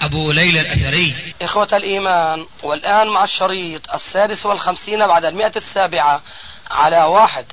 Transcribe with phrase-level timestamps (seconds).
[0.00, 1.34] أبو ليلى الأثري.
[1.42, 6.22] إخوة الإيمان والآن مع الشريط السادس والخمسين بعد المئة السابعة
[6.70, 7.46] على واحد.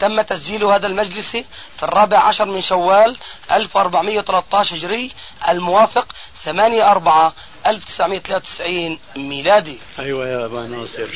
[0.00, 1.30] تم تسجيل هذا المجلس
[1.76, 3.16] في الرابع عشر من شوال
[3.52, 5.10] 1413 هجري
[5.48, 6.12] الموافق
[6.44, 7.34] 8 4
[7.66, 9.78] 1993 ميلادي.
[9.98, 11.08] أيوه يا أبا ناصر.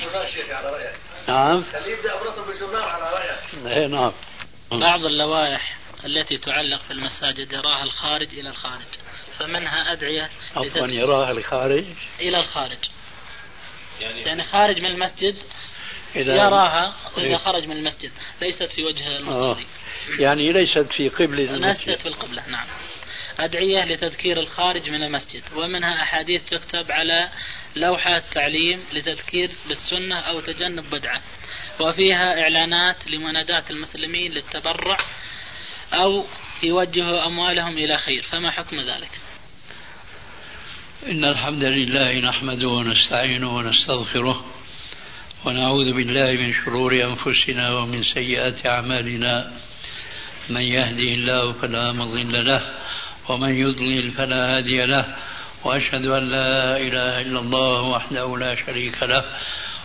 [1.29, 1.65] نعم.
[1.73, 4.12] خليه يبدا برسم بالجورنال على رايك اي نعم.
[4.70, 8.87] بعض اللوائح التي تعلق في المساجد يراها الخارج إلى الخارج.
[9.38, 11.84] فمنها أدعية عفوا يراها الخارج.
[12.20, 12.78] إلى الخارج.
[14.01, 15.36] يعني خارج من المسجد
[16.17, 17.27] إذا يراها إيه.
[17.27, 18.11] إذا خرج من المسجد.
[18.42, 19.19] ليست في وجه آه.
[19.19, 19.67] المصلي
[20.19, 22.67] يعني ليست في قبل ليست المسجد في القبلة نعم.
[23.41, 25.42] أدعية لتذكير الخارج من المسجد.
[25.56, 27.28] ومنها أحاديث تكتب على
[27.77, 31.23] لوحة تعليم لتذكير بالسنة أو تجنب بدعة.
[31.80, 34.97] وفيها إعلانات لمنادات المسلمين للتبرع
[35.92, 36.25] أو
[36.62, 38.23] يوجهوا أموالهم إلى خير.
[38.23, 39.11] فما حكم ذلك؟
[41.09, 44.45] إن الحمد لله نحمده ونستعينه ونستغفره
[45.45, 49.53] ونعوذ بالله من شرور أنفسنا ومن سيئات أعمالنا.
[50.51, 52.75] من يهده الله فلا مضل له
[53.29, 55.17] ومن يضلل فلا هادي له
[55.64, 59.25] وأشهد أن لا إله إلا الله وحده لا شريك له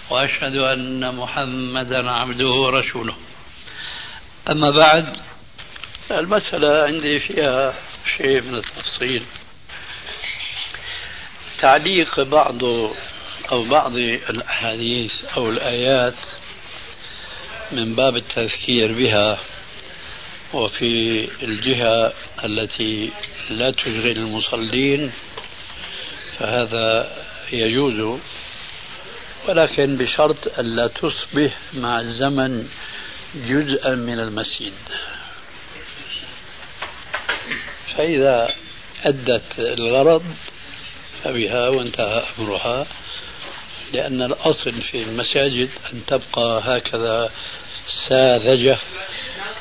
[0.09, 3.15] وأشهد أن محمدا عبده ورسوله.
[4.51, 5.17] أما بعد
[6.11, 7.73] المسألة عندي فيها
[8.17, 9.23] شيء من التفصيل.
[11.63, 12.63] تعليق بعض
[13.51, 16.13] أو بعض الأحاديث أو الآيات
[17.71, 19.39] من باب التذكير بها
[20.53, 22.13] وفي الجهة
[22.43, 23.11] التي
[23.49, 25.11] لا تشغل المصلين
[26.39, 27.11] فهذا
[27.53, 28.19] يجوز.
[29.47, 32.67] ولكن بشرط ألا تصبح مع الزمن
[33.35, 34.73] جزءا من المسجد.
[37.97, 38.49] فإذا
[39.05, 40.23] أدت الغرض
[41.23, 42.87] فبها وانتهى أمرها
[43.93, 47.31] لأن الأصل في المساجد أن تبقى هكذا
[48.09, 48.77] ساذجة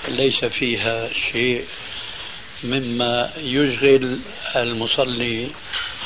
[0.08, 1.64] ليس فيها شيء
[2.64, 4.18] مما يشغل
[4.56, 5.50] المصلي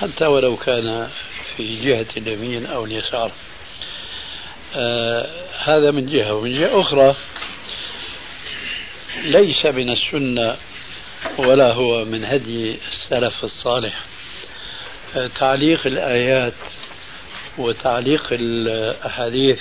[0.01, 1.09] حتى ولو كان
[1.57, 3.33] في جهة اليمين أو اليسار.
[4.75, 5.27] آه
[5.65, 6.35] هذا من جهة.
[6.35, 7.15] ومن جهة أخرى
[9.25, 10.57] ليس من السنة
[11.39, 14.01] ولا هو من هدي السلف الصالح.
[15.25, 16.53] تعليق الآيات
[17.59, 19.59] وتعليق الأحاديث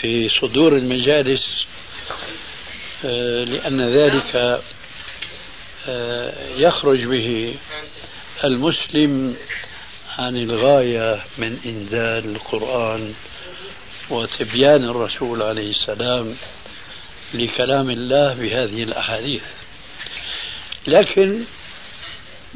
[0.00, 1.64] في صدور المجالس
[3.04, 4.60] آه لأن ذلك
[5.88, 7.54] آه يخرج به
[8.44, 9.36] المسلم
[10.18, 13.14] عن الغاية من إنزال القرآن
[14.10, 16.36] وتبيان الرسول عليه السلام
[17.34, 19.42] لكلام الله بهذه الأحاديث.
[20.86, 21.44] لكن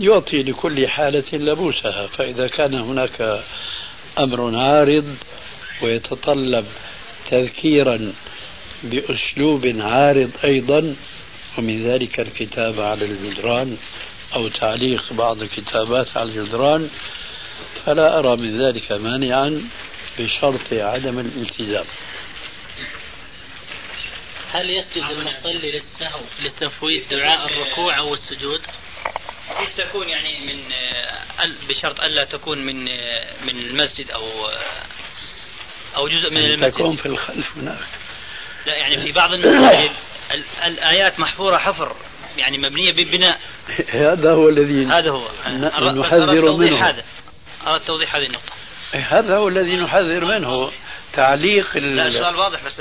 [0.00, 3.44] يعطي لكل حالة لبوسها فإذا كان هناك
[4.18, 5.16] أمر عارض
[5.82, 6.66] ويتطلب
[7.30, 8.12] تذكيرا
[8.82, 10.96] بأسلوب عارض أيضا
[11.58, 13.76] ومن ذلك الكتابة على الجدران
[14.34, 16.90] أو تعليق بعض الكتابات على الجدران
[17.84, 19.68] فلا أرى من ذلك مانعا
[20.18, 21.86] بشرط عدم الالتزام.
[24.50, 28.60] هل يسجد المصلي للسهو لتفويت دعاء الركوع أو السجود
[29.58, 34.82] كيف تكون يعني من آه، بشرط الا تكون من آه، من المسجد أو آه،
[35.96, 37.00] أو جزء من تكون المسجد.
[37.02, 37.78] في الخلف هناك.
[38.66, 39.90] لا يعني في بعض المساجد
[40.34, 41.96] ال- الآيات محفورة حفر
[42.36, 43.40] يعني مبنية ببناء.
[44.10, 45.28] هذا هو الذي هذا هو.
[46.00, 46.88] نحذر منه.
[46.88, 47.04] هذا.
[47.66, 48.52] اردت توضيح هذه النقطة.
[48.92, 50.70] هذا هو الذي نحذر منه.
[51.12, 52.76] تعليق لا السؤال واضح بس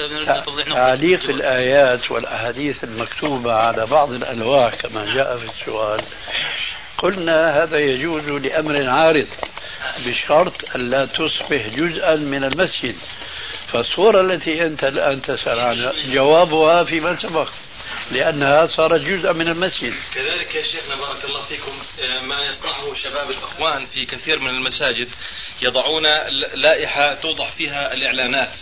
[0.46, 6.02] توضيح تعليق الآيات والأحاديث المكتوبة على بعض الألواح كما جاء في السؤال.
[6.98, 9.28] قلنا هذا يجوز لأمر عارض
[10.06, 12.96] بشرط ألا تصبح جزءا من المسجد.
[13.68, 17.50] فالصورة التي أنت الآن تسأل عنها جوابها فيما سبق.
[18.12, 19.94] لأنها صارت جزءا من المسجد.
[20.14, 25.10] كذلك يا شيخنا بارك الله فيكم آه، ما يصنعه شباب الإخوان في كثير من المساجد
[25.62, 28.56] يضعون ل- لائحة توضع فيها الإعلانات.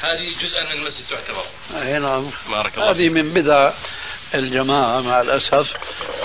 [0.00, 1.44] هذه جزءا من المسجد تعتبر.
[1.74, 3.72] أي نعم بارك الله هذه من بدع
[4.34, 5.72] الجماعة مع الأسف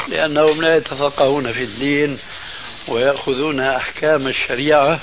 [0.08, 2.20] لأنهم لا يتفقهون في الدين
[2.88, 5.00] ويأخذون أحكام الشريعة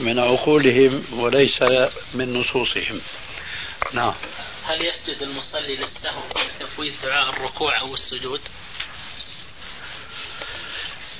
[0.00, 1.62] من عقولهم وليس
[2.14, 3.00] من نصوصهم.
[3.92, 4.14] نعم.
[4.72, 6.20] هل يسجد المصلي للسهو
[6.60, 8.40] تفويت دعاء الركوع أو السجود؟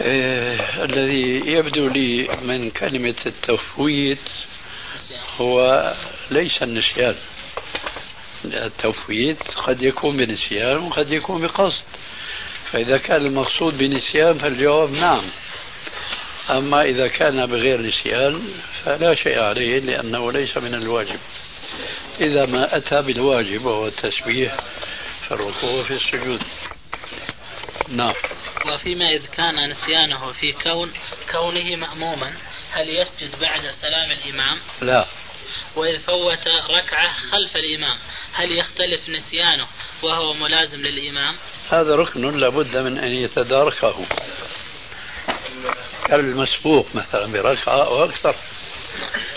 [0.01, 4.29] إيه الذي يبدو لي من كلمة التفويت
[5.41, 5.95] هو
[6.31, 7.15] ليس النسيان.
[8.45, 11.83] التفويت قد يكون بنسيان وقد يكون بقصد.
[12.73, 15.25] فإذا كان المقصود بنسيان فالجواب نعم.
[16.51, 18.43] أما إذا كان بغير نسيان
[18.85, 21.19] فلا شيء عليه لأنه ليس من الواجب.
[22.23, 24.57] إذا ما أتى بالواجب وهو التسبيح
[25.29, 26.43] في الركوع في السجود.
[27.89, 28.15] نعم.
[28.67, 30.93] وفيما إذ كان نسيانه في كون
[31.33, 32.33] كونه مأموما
[32.71, 35.07] هل يسجد بعد سلام الإمام؟ لا.
[35.77, 37.99] وإذ فوت ركعة خلف الإمام
[38.33, 39.67] هل يختلف نسيانه
[40.03, 41.35] وهو ملازم للإمام؟
[41.71, 44.07] هذا ركن لابد من أن يتداركه.
[46.07, 48.37] كالمسبوق مثلا بركعة أو أكثر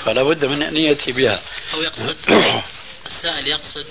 [0.06, 1.42] فلا بد من أن يأتي بها.
[1.74, 2.18] أو يقصد
[3.06, 3.86] السائل يقصد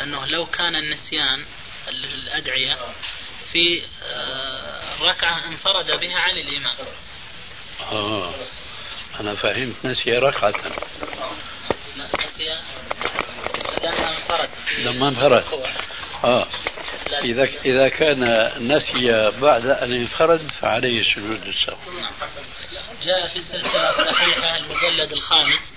[0.00, 1.46] أنه لو كان النسيان
[1.88, 2.76] الأدعية
[3.52, 6.74] في آه، ركعة انفرد بها عن الإمام
[7.80, 8.34] آه
[9.20, 10.54] أنا فهمت نسي ركعة.
[11.96, 12.44] نسي
[13.82, 14.48] لما انفرد.
[14.78, 15.44] لما انفرد.
[16.24, 16.46] آه
[17.24, 21.76] إذا إذا كان نسي بعد أن انفرد فعليه سجود السهو.
[23.04, 25.72] جاء في السلسلة الصحيحة المجلد الخامس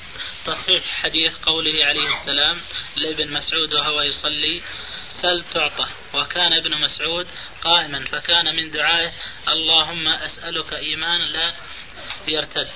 [0.45, 2.61] تصحيح حديث قوله عليه السلام
[2.95, 4.61] لابن مسعود وهو يصلي
[5.09, 5.87] سل تعطى.
[6.13, 7.27] وكان ابن مسعود
[7.61, 9.11] قائما فكان من دعائه
[9.47, 11.53] اللهم أسألك إيمانا لا
[12.27, 12.69] يرتد.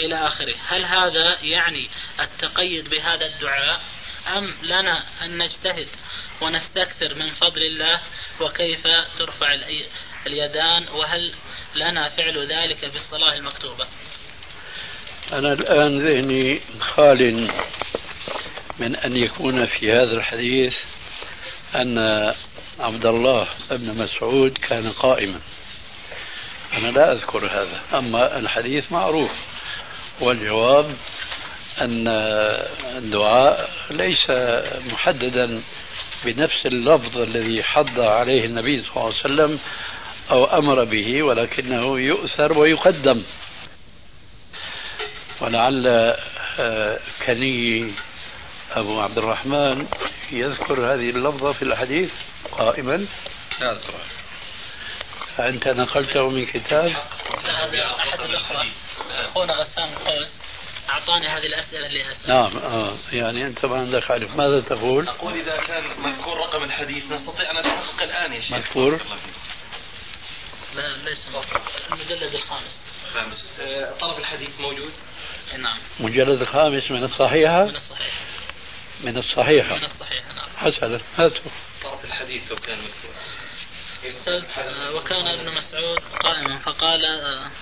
[0.00, 0.54] إلى آخره.
[0.68, 1.88] هل هذا يعني
[2.20, 3.80] التقيد بهذا الدعاء؟
[4.36, 5.88] أم لنا أن نجتهد
[6.40, 8.00] ونستكثر من فضل الله؟
[8.40, 8.86] وكيف
[9.18, 9.58] ترفع
[10.26, 11.34] اليدان؟ وهل
[11.74, 13.86] لنا فعل ذلك في الصلاة المكتوبة؟
[15.32, 17.50] أنا الآن ذهني خال
[18.78, 20.74] من أن يكون في هذا الحديث
[21.74, 21.98] أن
[22.80, 25.40] عبد الله بن مسعود كان قائما.
[26.72, 29.32] أنا لا أذكر هذا أما الحديث معروف.
[30.20, 30.96] والجواب
[31.80, 32.08] أن
[32.96, 34.30] الدعاء ليس
[34.92, 35.62] محددا
[36.24, 39.58] بنفس اللفظ الذي حض عليه النبي صلى الله عليه وسلم
[40.30, 43.24] أو أمر به ولكنه يؤثر ويقدم.
[45.40, 45.86] ولعل
[46.58, 47.94] آه، كني
[48.72, 49.86] أبو عبد الرحمن
[50.30, 52.10] يذكر هذه اللفظة في الحديث
[52.52, 53.06] قائما.
[53.60, 53.94] لا أذكر
[55.36, 58.18] فأنت نقلته من كتاب؟ أحد
[59.10, 60.40] أخونا غسان قوس
[60.90, 62.30] أعطاني هذه الأسئلة اللي أسأل.
[62.34, 64.36] نعم آه يعني أنت ما عندك علم.
[64.36, 68.52] ماذا تقول؟ أقول إذا كان مذكور رقم الحديث نستطيع أن نتحقق الآن يا شيخ.
[68.52, 69.00] مذكور؟
[70.76, 71.26] لا ليس
[71.92, 72.80] المجلد الخامس.
[73.14, 73.46] خامس.
[73.60, 74.92] آه، طلب الحديث موجود؟
[75.56, 75.78] نعم.
[76.00, 78.14] مجلد الخامس من الصحيحة؟ من الصحيح
[79.04, 79.76] من الصحيحة.
[79.76, 80.48] من الصحيحة نعم.
[80.56, 81.00] حسنا.
[81.16, 81.50] هاتوا
[81.82, 83.10] طرف الحديث لو كان مذكور
[84.96, 87.00] وكان ابن مسعود قائما فقال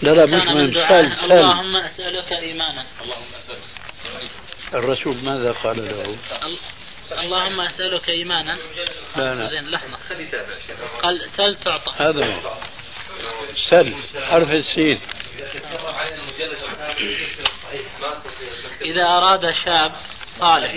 [0.03, 2.87] لا لا مش من سل سل اللهم أسألك إيمانا.
[3.03, 3.61] اللهم أسألك.
[4.75, 6.59] الرسول ماذا قال له؟ ال-
[7.13, 8.59] اللهم أسألك إيمانا.
[9.17, 9.47] لا لا.
[9.47, 9.99] زين لحظة.
[11.03, 11.93] قال سل تعطى.
[12.05, 12.41] هذا هو.
[13.71, 13.95] سل.
[14.27, 15.01] حرف السين.
[18.83, 19.93] إذا أراد شاب
[20.27, 20.71] صالح.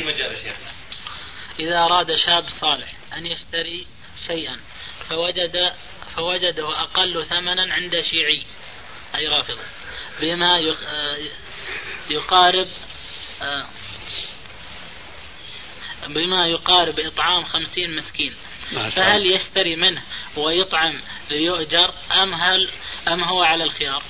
[1.60, 3.88] إذا أراد شاب صالح أن يشتري
[4.28, 4.60] شيئا
[5.10, 5.72] فوجد
[6.16, 8.44] فوجده أقل ثمنا عند شيعي
[9.16, 9.58] أي رافض
[10.22, 10.84] بما يق-
[12.10, 12.68] يقارب
[13.42, 13.68] آه،
[16.08, 18.36] بما يقارب إطعام خمسين مسكين.
[18.92, 19.32] فهل.
[19.32, 20.04] يشتري منه
[20.38, 22.70] ويطعم ليؤجر أم هل
[23.08, 24.04] أم هو على الخيار؟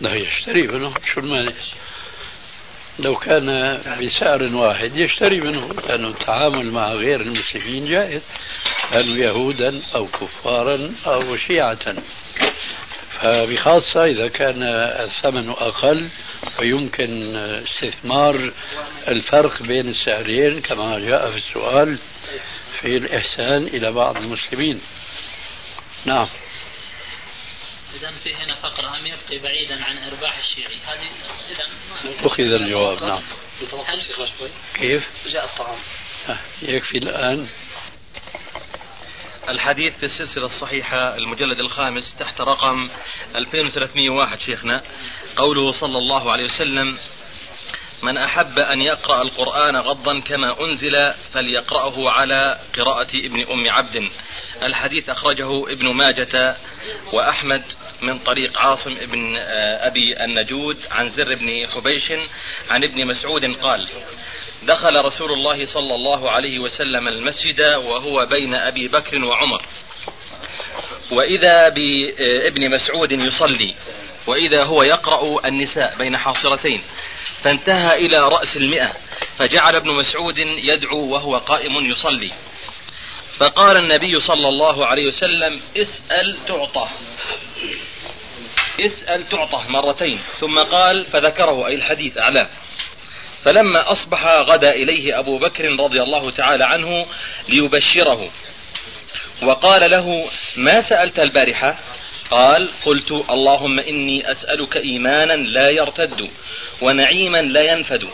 [0.00, 1.52] لا يشتري منه شو المانع
[2.98, 8.22] لو كان بسعر واحد يشتري منه لأنه التعامل مع غير المسلمين جائز
[8.90, 11.94] كانوا يهودا أو كفارا أو شيعة.
[13.20, 16.08] فبخاصة إذا كان الثمن أقل
[16.56, 18.52] فيمكن استثمار
[19.08, 21.98] الفرق بين السعرين كما جاء في السؤال
[22.80, 24.80] في الإحسان إلى بعض المسلمين.
[26.04, 26.26] نعم.
[27.94, 30.76] إذا في هنا فقرة أم يبقي بعيدا عن إرباح الشيعي.
[30.76, 31.10] هذه
[31.50, 31.66] إذا
[32.20, 33.22] ما- أخذ الجواب نعم.
[34.74, 35.78] كيف؟ جاء الطعام.
[36.28, 37.48] آه، يكفي الآن.
[39.48, 42.90] الحديث في السلسلة الصحيحة المجلد الخامس تحت رقم
[43.36, 44.82] 2301 شيخنا.
[45.36, 46.98] قوله صلى الله عليه وسلم
[48.02, 54.08] من أحب أن يقرأ القرآن غضا كما أنزل فليقرأه على قراءة ابن أم عبد.
[54.62, 56.56] الحديث أخرجه ابن ماجة
[57.12, 57.62] وأحمد
[58.02, 59.36] من طريق عاصم بن
[59.80, 62.12] أبي النجود عن زر بن حبيش
[62.70, 63.88] عن ابن مسعود قال
[64.62, 69.62] دخل رسول الله صلى الله عليه وسلم المسجد وهو بين أبي بكر وعمر.
[71.10, 73.74] وإذا بابن مسعود يصلي
[74.26, 76.82] وإذا هو يقرأ النساء بين حاصرتين
[77.42, 78.92] فانتهى إلى رأس المئة
[79.38, 82.32] فجعل ابن مسعود يدعو وهو قائم يصلي.
[83.38, 86.88] فقال النبي صلى الله عليه وسلم اسأل تعطى.
[88.80, 92.48] اسأل تعطى مرتين ثم قال فذكره أي الحديث أعلاه
[93.44, 97.06] فلما أصبح غدا إليه أبو بكر رضي الله تعالى عنه
[97.48, 98.30] ليبشره
[99.42, 101.78] وقال له ما سألت البارحة؟
[102.30, 106.30] قال قلت اللهم إني أسألك إيمانا لا يرتد
[106.80, 108.08] ونعيما لا ينفد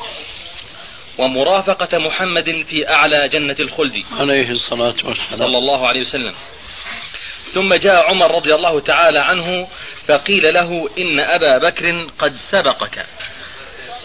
[1.19, 4.03] ومرافقة محمد في أعلى جنة الخلد.
[4.19, 5.37] عليه الصلاة والسلام.
[5.37, 6.35] صلى الله عليه وسلم.
[7.53, 9.69] ثم جاء عمر رضي الله تعالى عنه
[10.09, 13.07] فقيل له إن أبا بكر قد سبقك.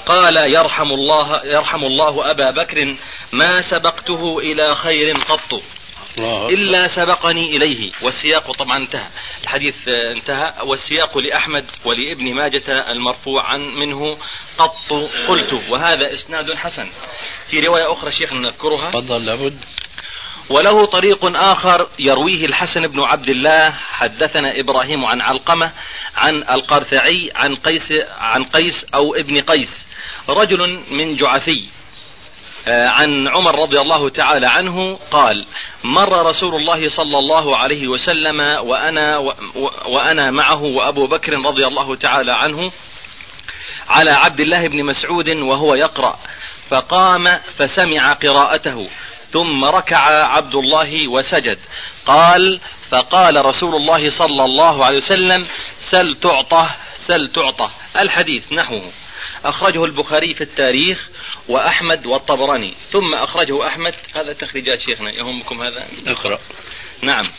[0.05, 2.95] قال يرحم الله يرحم الله أبا بكر
[3.31, 5.61] ما سبقته إلى خير قط.
[6.49, 9.07] إلا سبقني إليه والسياق طبعا انتهى.
[9.43, 10.53] الحديث انتهى.
[10.65, 14.17] والسياق لأحمد ولابن ماجة المرفوع عن منه
[14.57, 14.93] قط
[15.27, 16.89] قلت وهذا إسناد حسن.
[17.49, 18.89] في رواية أخرى شيخنا نذكرها.
[18.89, 19.59] تفضل لابد.
[20.49, 23.71] وله طريق آخر يرويه الحسن بن عبد الله.
[23.71, 25.71] حدثنا إبراهيم عن علقمة
[26.15, 29.85] عن القرثعي عن قيس عن قيس أو ابن قيس.
[30.29, 31.63] رجل من جعفي.
[31.63, 31.78] آه،
[32.69, 35.45] عن عمر رضي الله تعالى عنه قال
[35.83, 39.17] مر رسول الله صلى الله عليه وسلم وأنا,
[39.85, 42.71] وأنا معه وأبو بكر رضي الله تعالى عنه
[43.89, 46.19] على عبد الله بن مسعود وهو يقرأ
[46.69, 48.89] فقام فسمع قراءته
[49.29, 51.59] ثم ركع عبد الله وسجد.
[52.05, 52.59] قال
[52.89, 55.47] فقال رسول الله صلى الله عليه وسلم
[55.77, 57.71] سل تعطه سل تعطه.
[57.99, 58.91] الحديث نحوه.
[59.45, 61.09] أخرجه البخاري في التاريخ
[61.49, 62.73] وأحمد والطبراني.
[62.89, 63.93] ثم أخرجه أحمد.
[64.15, 65.11] هذا تخريجات شيخنا.
[65.11, 66.39] يهمكم هذا؟ أقرأ.
[67.01, 67.31] نعم.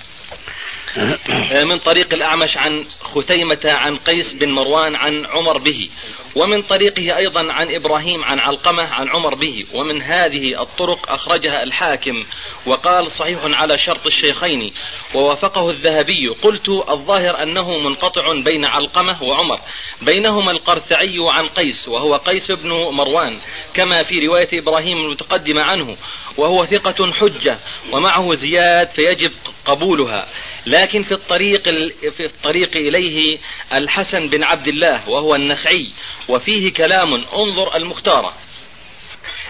[1.65, 5.89] من طريق الأعمش عن ختيمة عن قيس بن مروان عن عمر به.
[6.37, 9.65] ومن طريقه أيضا عن إبراهيم عن علقمة عن عمر به.
[9.75, 12.25] ومن هذه الطرق أخرجها الحاكم.
[12.67, 14.73] وقال صحيح على شرط الشيخين.
[15.15, 16.29] ووافقه الذهبي.
[16.43, 19.61] قلت الظاهر أنه منقطع بين علقمة وعمر.
[20.03, 21.89] بينهما القرثعي عن قيس.
[21.89, 23.41] وهو قيس بن مروان.
[23.75, 25.97] كما في رواية إبراهيم المتقدمة عنه.
[26.37, 27.59] وهو ثقة حجة.
[27.93, 29.33] ومعه زياد فيجب
[29.65, 30.29] قبولها.
[30.67, 31.63] لكن في الطريق
[32.11, 33.39] في الطريق إليه
[33.73, 35.89] الحسن بن عبد الله وهو النخعي
[36.29, 38.33] وفيه كلام انظر المختارة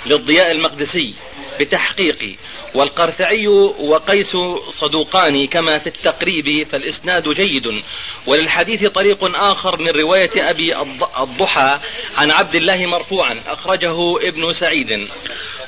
[0.07, 1.15] للضياء المقدسي
[1.61, 2.37] بتحقيق
[2.75, 3.47] والقرثعي
[3.79, 4.37] وقيس
[4.69, 7.83] صدوقان كما في التقريب فالإسناد جيد.
[8.27, 10.77] وللحديث طريق آخر من رواية أبي
[11.23, 11.81] الضحى
[12.17, 15.09] عن عبد الله مرفوعا أخرجه ابن سعيد.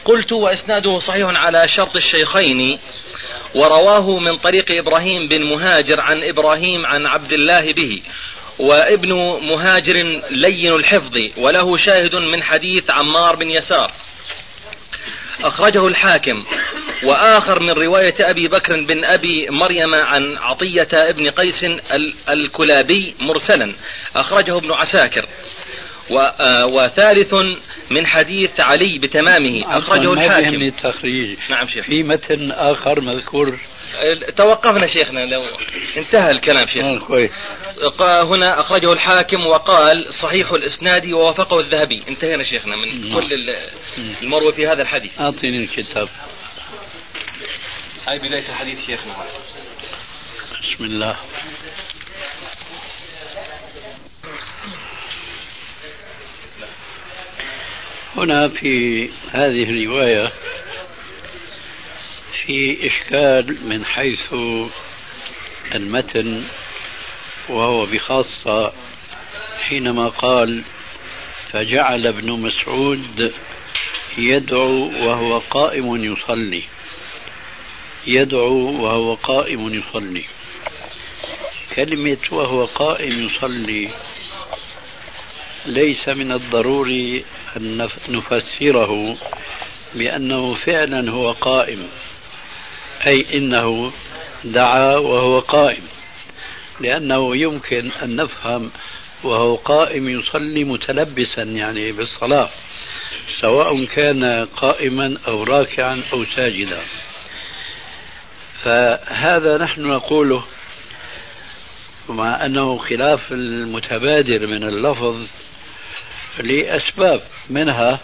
[0.04, 2.78] قلت وإسناده صحيح على شرط الشيخين
[3.54, 8.02] ورواه من طريق إبراهيم بن مهاجر عن إبراهيم عن عبد الله به.
[8.58, 13.90] وابن مهاجر لين الحفظ وله شاهد من حديث عمار بن يسار.
[15.44, 16.44] أخرجه الحاكم.
[17.04, 21.64] وآخر من رواية أبي بكر بن أبي مريم عن عطية ابن قيس
[22.28, 23.72] الكلابي مرسلا.
[24.16, 25.26] أخرجه ابن عساكر.
[26.72, 27.34] وثالث
[27.90, 30.62] من حديث علي بتمامه أخرجه الحاكم.
[30.62, 31.38] التخريج.
[31.50, 31.84] نعم شيخ.
[31.84, 33.58] في متن آخر مذكور.
[34.36, 35.44] توقفنا شيخنا لو
[35.96, 36.84] انتهى الكلام شيخ.
[36.84, 37.30] آه كويس.
[38.00, 42.02] هنا أخرجه الحاكم وقال صحيح الإسناد ووافقه الذهبي.
[42.08, 43.20] انتهينا شيخنا من نعم.
[43.20, 43.26] كل
[44.22, 45.20] المروي في هذا الحديث.
[45.20, 46.08] أعطيني الكتاب.
[48.08, 49.14] هاي بداية الحديث شيخنا.
[50.74, 51.16] بسم الله.
[58.16, 60.32] هنا في هذه الرواية
[62.32, 64.34] في إشكال من حيث
[65.74, 66.44] المتن
[67.48, 68.72] وهو بخاصة
[69.68, 70.64] حينما قال
[71.52, 73.32] فجعل ابن مسعود
[74.18, 76.64] يدعو وهو قائم يصلي
[78.06, 80.24] يدعو وهو قائم يصلي.
[81.74, 83.90] كلمة وهو قائم يصلي
[85.66, 87.24] ليس من الضروري
[87.56, 89.16] أن نفسره
[89.94, 91.88] بأنه فعلا هو قائم
[93.06, 93.92] أي إنه
[94.44, 95.82] دعا وهو قائم
[96.80, 98.70] لأنه يمكن أن نفهم
[99.24, 102.48] وهو قائم يصلي متلبسا يعني بالصلاة
[103.40, 106.84] سواء كان قائما أو راكعا أو ساجدا.
[108.62, 110.44] فهذا نحن نقوله
[112.08, 115.26] مع أنه خلاف المتبادر من اللفظ
[116.38, 118.00] لأسباب منها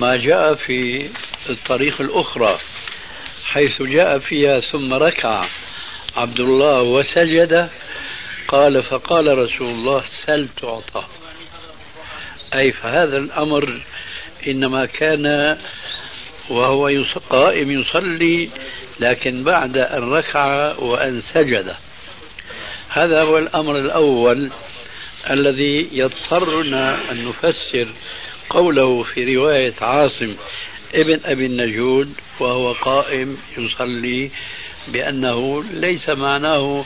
[0.00, 1.10] ما جاء في
[1.50, 2.58] الطريق الأخرى
[3.44, 5.44] حيث جاء فيها ثم ركع
[6.16, 7.68] عبد الله وسجد
[8.48, 11.04] قال فقال رسول الله سل تعطى.
[12.54, 13.80] أي فهذا الأمر
[14.48, 15.58] إنما كان
[16.50, 16.88] وهو
[17.30, 18.50] قائم يصلي
[19.00, 21.76] لكن بعد أن ركع وأن سجد.
[22.88, 24.50] هذا هو الأمر الأول.
[25.30, 27.92] الذي يضطرنا أن نفسر
[28.50, 30.34] قوله في رواية عاصم
[30.94, 34.30] ابن أبي النجود وهو قائم يصلي
[34.88, 36.84] بأنه ليس معناه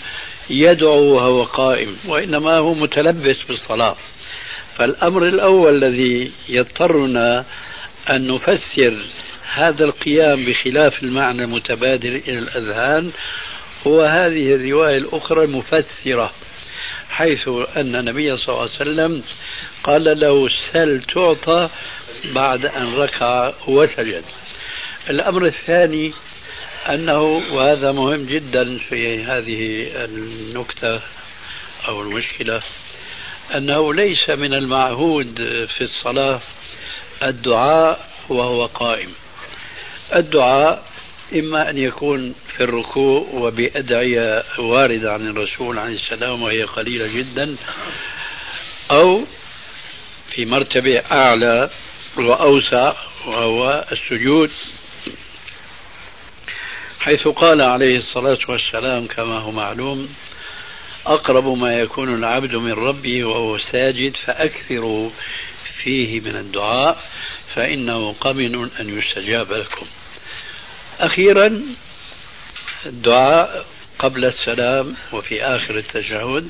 [0.51, 3.97] يدعو وهو قائم وإنما هو متلبس بالصلاة.
[4.77, 7.45] فالأمر الأول الذي يضطرنا
[8.11, 9.03] أن نفسر
[9.55, 13.11] هذا القيام بخلاف المعنى المتبادر إلى الأذهان
[13.87, 16.33] هو هذه الرواية الأخرى المفسرة.
[17.17, 19.23] حيث أن النبي صلى الله عليه وسلم
[19.85, 21.69] قال له سل تعطى
[22.25, 24.25] بعد أن ركع وسجد.
[25.11, 26.13] الأمر الثاني
[26.89, 31.01] أنه وهذا مهم جدا في هذه النكتة
[31.89, 32.63] أو المشكلة
[33.55, 35.37] أنه ليس من المعهود
[35.69, 36.41] في الصلاة
[37.23, 39.13] الدعاء وهو قائم.
[40.15, 40.85] الدعاء
[41.35, 47.57] إما أن يكون في الركوع وبأدعية واردة عن الرسول عليه السلام وهي قليلة جدا
[48.91, 49.25] أو
[50.31, 51.71] في مرتبة أعلى
[52.17, 52.93] وأوسع
[53.27, 54.51] وهو السجود.
[57.01, 60.09] حيث قال عليه الصلاة والسلام كما هو معلوم
[61.07, 65.11] أقرب ما يكون العبد من ربه وهو ساجد فأكثروا
[65.83, 66.99] فيه من الدعاء
[67.55, 69.87] فإنه قمن أن يستجاب لكم.
[71.01, 71.63] أخيرا
[72.87, 73.67] الدعاء
[73.99, 76.49] قبل السلام وفي آخر التشهد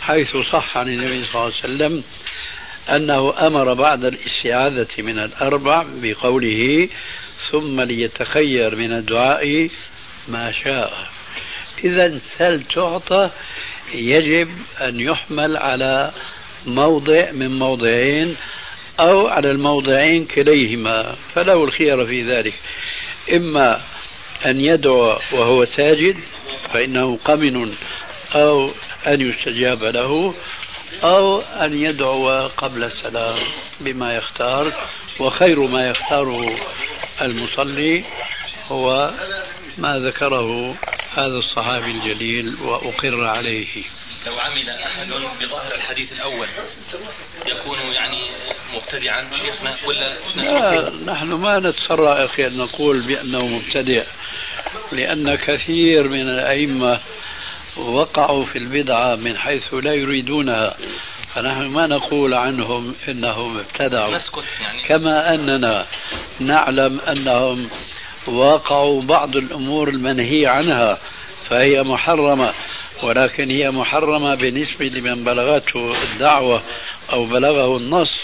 [0.00, 2.04] حيث صح عن النبي صلى الله عليه وسلم
[2.88, 6.88] أنه أمر بعد الاستعاذة من الأربع بقوله
[7.50, 9.70] ثم ليتخير من الدعاء
[10.28, 11.08] ما شاء
[11.84, 13.30] إذا سل تعطى؟
[13.94, 14.48] يجب
[14.80, 16.12] أن يحمل على
[16.66, 18.36] موضع من موضعين
[19.00, 22.54] أو على الموضعين كليهما فله الخيار في ذلك.
[23.32, 23.82] إما
[24.46, 26.16] أن يدعو وهو ساجد
[26.72, 27.74] فإنه قمن
[28.34, 28.70] أو
[29.06, 30.34] أن يستجاب له
[31.04, 33.38] أو أن يدعو قبل السلام
[33.80, 34.72] بما يختار
[35.20, 36.56] وخير ما يختاره
[37.22, 38.04] المصلي
[38.68, 39.10] هو
[39.78, 40.74] ما ذكره
[41.12, 43.84] هذا الصحابي الجليل وأقر عليه.
[44.26, 45.06] لو عمل أحد
[45.40, 46.48] بظاهر الحديث الأول
[47.46, 48.30] يكون يعني
[48.74, 54.04] مبتدعا شيخنا ولا لا نحن ما نتسرع أخي أن نقول بأنه مبتدع
[54.92, 57.00] لأن كثير من الأئمة
[57.76, 60.76] وقعوا في البدعة من حيث لا يريدونها
[61.34, 64.18] فنحن ما نقول عنهم إنهم ابتدعوا.
[64.60, 64.82] يعني.
[64.82, 65.86] كما أننا
[66.40, 67.70] نعلم أنهم
[68.26, 70.98] وقعوا بعض الأمور المنهي عنها
[71.50, 72.52] فهي محرمة
[73.02, 76.62] ولكن هي محرمة بالنسبة لمن بلغته الدعوة
[77.12, 78.20] أو بلغه النص.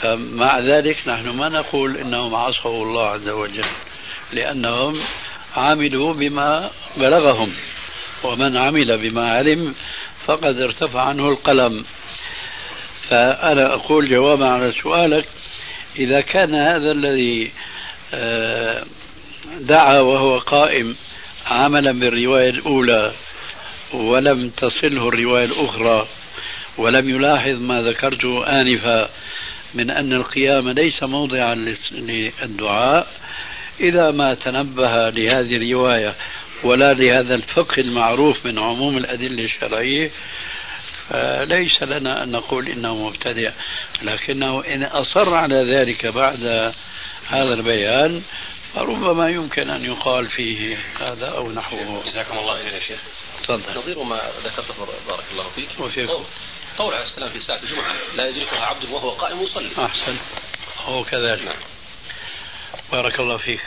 [0.00, 3.64] فمع ذلك نحن ما نقول إنهم عصوا الله عز وجل
[4.32, 5.00] لأنهم
[5.56, 7.52] عملوا بما بلغهم
[8.24, 9.74] ومن عمل بما علم
[10.26, 11.84] فقد ارتفع عنه القلم.
[13.02, 15.28] فأنا أقول جوابا على سؤالك
[15.98, 17.52] إذا كان هذا الذي
[18.14, 18.84] آه،
[19.60, 20.96] دعا وهو قائم
[21.46, 23.12] عملا بالرواية الأولى
[23.94, 26.08] ولم تصله الرواية الأخرى
[26.78, 29.08] ولم يلاحظ ما ذكرته آنفا
[29.74, 31.54] من أن القيام ليس موضعا
[31.92, 33.06] للدعاء
[33.80, 36.14] إذا ما تنبه لهذه الرواية
[36.64, 40.10] ولا لهذا الفقه المعروف من عموم الأدلة الشرعية
[41.08, 43.52] فليس لنا أن نقول إنه مبتدع.
[44.02, 46.72] لكنه إن أصر على ذلك بعد
[47.28, 48.22] هذا البيان
[48.74, 52.02] فربما يمكن أن يقال فيه هذا أو نحوه.
[52.06, 53.00] جزاكم الله خير يا شيخ.
[53.42, 53.78] تفضل.
[53.78, 55.80] نظير ما ذكرته بارك الله فيك.
[55.80, 56.24] وفيكم.
[56.78, 57.94] قول عليه السلام في ساعة الجمعة.
[58.14, 59.84] لا يدركها عبد وهو قائم يصلي.
[59.84, 60.16] أحسن.
[60.78, 61.42] هو كذلك.
[61.42, 61.56] نعم.
[62.92, 63.60] بارك الله فيك.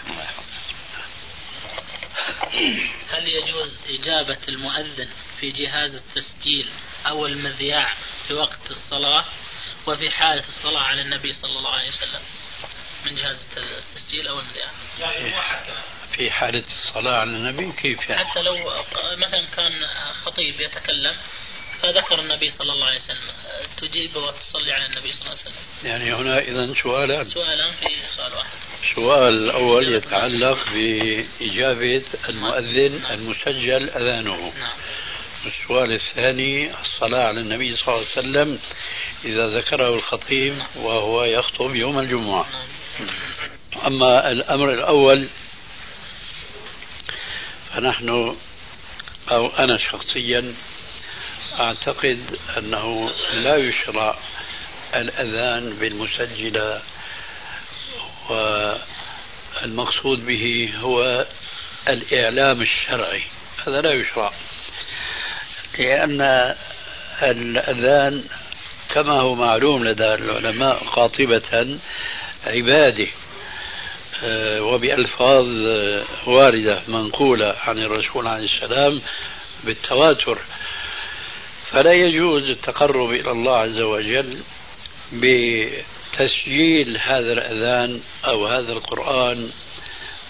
[3.09, 5.07] هل يجوز إجابة المؤذن
[5.39, 6.69] في جهاز التسجيل
[7.07, 7.93] أو المذياع
[8.27, 9.25] في وقت الصلاة
[9.87, 12.21] وفي حالة الصلاة على النبي صلى الله عليه وسلم؟
[13.05, 14.71] من جهاز التسجيل أو المذياع
[16.11, 18.55] في حالة الصلاة على النبي كيف يعني؟ حتى لو
[19.17, 21.17] مثلا كان خطيب يتكلم
[21.81, 23.31] فذكر النبي صلى الله عليه وسلم
[23.77, 25.55] تجيب وتصلي على النبي صلى الله عليه وسلم.
[25.83, 28.51] يعني هنا إذا سؤالان سؤالان في سؤال واحد.
[28.83, 34.53] السؤال الأول يتعلق بإجابة المؤذن المسجل أذانه.
[34.59, 34.77] نعم.
[35.45, 38.59] السؤال الثاني الصلاة على النبي صلى الله عليه وسلم
[39.25, 42.49] إذا ذكره الخطيب وهو يخطب يوم الجمعة.
[42.51, 42.67] نعم.
[43.85, 45.29] أما الأمر الأول
[47.73, 48.35] فنحن
[49.31, 50.53] أو أنا شخصيا
[51.59, 54.17] أعتقد أنه لا يشرع
[54.95, 56.81] الأذان بالمسجلة
[58.29, 61.25] والمقصود به هو
[61.89, 63.23] الإعلام الشرعي.
[63.67, 64.33] هذا لا يشرع
[65.79, 66.55] لأن
[67.21, 68.23] الأذان
[68.89, 71.79] كما هو معلوم لدى العلماء قاطبة
[72.47, 73.07] عباده
[74.23, 79.01] آه، وبألفاظ آه، واردة منقولة عن الرسول عليه السلام
[79.63, 80.37] بالتواتر.
[81.71, 84.37] فلا يجوز التقرب إلى الله عز وجل
[85.13, 89.49] بتسجيل هذا الأذان أو هذا القرآن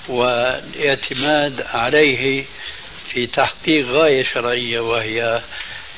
[0.08, 2.46] والاعتماد عليه
[3.14, 5.42] في تحقيق غاية شرعية وهي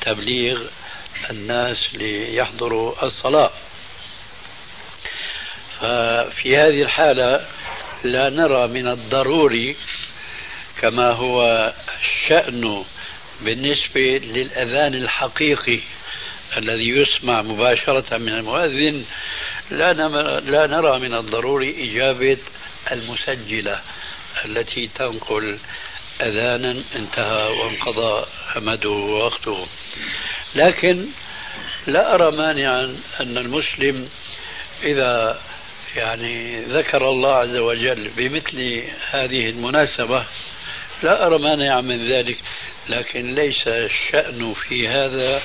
[0.00, 0.62] تبليغ
[1.30, 3.50] الناس ليحضروا الصلاة.
[5.80, 7.46] ففي هذه الحالة
[8.04, 9.76] لا نرى من الضروري
[10.80, 12.84] كما هو الشأن
[13.40, 15.80] بالنسبة للأذان الحقيقي
[16.56, 19.04] الذي يسمع مباشرة من المؤذن.
[19.70, 22.38] لا نرى من الضروري إجابة
[22.92, 23.80] المسجلة
[24.44, 25.58] التي تنقل
[26.22, 29.66] أذانا انتهى وانقضى أمده ووقته.
[30.54, 31.06] لكن
[31.86, 34.08] لا أرى مانعا أن المسلم
[34.82, 35.40] إذا
[35.96, 40.24] يعني ذكر الله عز وجل بمثل هذه المناسبة.
[41.02, 42.38] لا أرى مانعا من ذلك
[42.88, 45.42] لكن ليس الشأن في هذا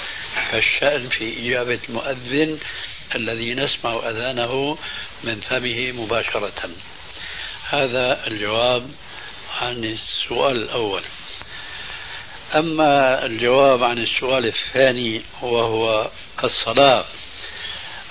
[0.52, 2.60] كالشأن في إجابة المؤذن
[3.16, 4.78] الذي نسمع أذانه
[5.24, 6.70] من فمه مباشرة.
[7.70, 8.92] هذا الجواب
[9.62, 11.04] عن السؤال الأول.
[12.56, 16.10] أما الجواب عن السؤال الثاني وهو
[16.44, 17.06] الصلاة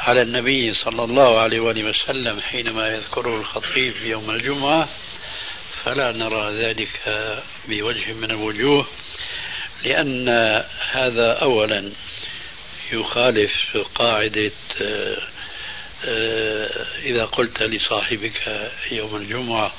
[0.06, 4.88] على النبي صلى الله عليه وآله وسلم حينما يذكره الخطيب يوم الجمعة
[5.84, 7.00] فلا نرى ذلك
[7.68, 8.86] بوجه من الوجوه
[9.84, 10.28] لأن
[10.90, 11.92] هذا أولا
[12.92, 15.16] يخالف قاعدة آه،
[17.02, 19.72] إذا قلت لصاحبك يوم الجمعة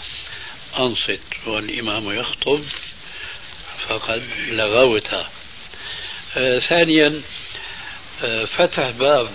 [0.80, 2.64] أنصت والإمام يخطب
[3.88, 5.10] فقد لغوت.
[6.38, 7.22] آه، ثانيا
[8.24, 9.32] آه، فتح باب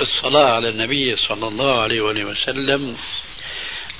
[0.00, 2.96] الصلاة على النبي صلى الله عليه وسلم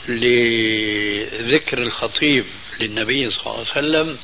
[0.09, 2.46] لذكر الخطيب
[2.80, 4.18] للنبي صلى الله عليه وسلم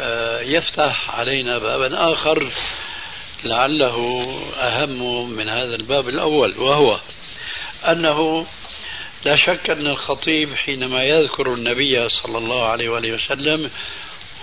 [0.00, 2.52] آه، يفتح علينا بابا آخر
[3.44, 3.96] لعله
[4.56, 7.00] أهم من هذا الباب الأول وهو
[7.88, 8.46] أنه
[9.24, 13.70] لا شك أن الخطيب حينما يذكر النبي صلى الله عليه وآله وسلم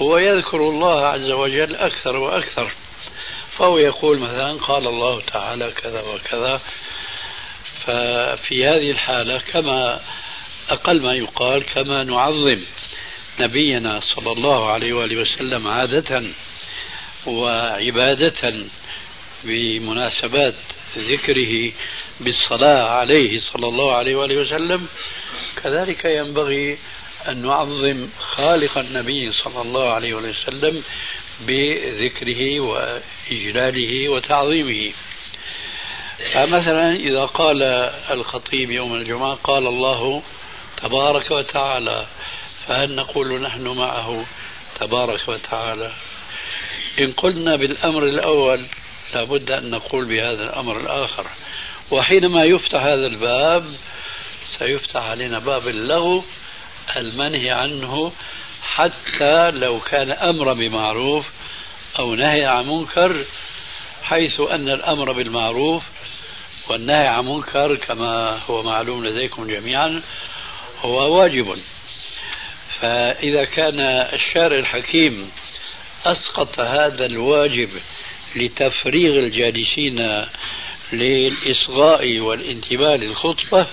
[0.02, 2.72] هو يذكر الله عز وجل أكثر وأكثر.
[3.58, 6.62] فهو يقول مثلا قال الله تعالى كذا وكذا
[7.86, 10.02] ففي هذه الحالة كما
[10.70, 12.62] أقل ما يقال كما نعظم
[13.40, 16.24] نبينا صلى الله عليه وآله وسلم عادة
[17.26, 18.54] وعبادة
[19.44, 20.56] بمناسبات
[20.98, 21.72] ذكره
[22.20, 24.88] بالصلاة عليه صلى الله عليه وآله وسلم.
[25.64, 26.78] كذلك ينبغي
[27.28, 30.84] أن نعظم خالق النبي صلى الله عليه وسلم
[31.40, 34.94] بذكره وإجلاله وتعظيمه.
[36.34, 37.64] فمثلا إذا قال
[38.12, 40.24] الخطيب يوم الجمعة قال الله
[40.78, 42.06] تبارك وتعالى
[42.68, 44.26] فهل نقول نحن معه
[44.80, 45.92] تبارك وتعالى؟
[47.00, 48.66] إن قلنا بالأمر الأول
[49.14, 51.28] لابد أن نقول بهذا الأمر الآخر.
[51.92, 53.76] وحينما يفتح هذا الباب
[54.60, 56.24] سيفتح علينا باب اللغو
[56.98, 58.12] المنهي عنه
[58.76, 61.30] حتى لو كان أمرا بمعروف
[62.00, 63.26] أو نهي عن منكر
[64.04, 65.84] حيث أن الأمر بالمعروف
[66.70, 70.02] والنهي عن منكر كما هو معلوم لديكم جميعا
[70.82, 71.58] هو واجب.
[72.82, 73.80] فإذا كان
[74.14, 75.32] الشارع الحكيم
[76.06, 77.70] أسقط هذا الواجب
[78.36, 80.26] لتفريغ الجالسين
[80.94, 83.68] للإصغاء والانتباه للخطبة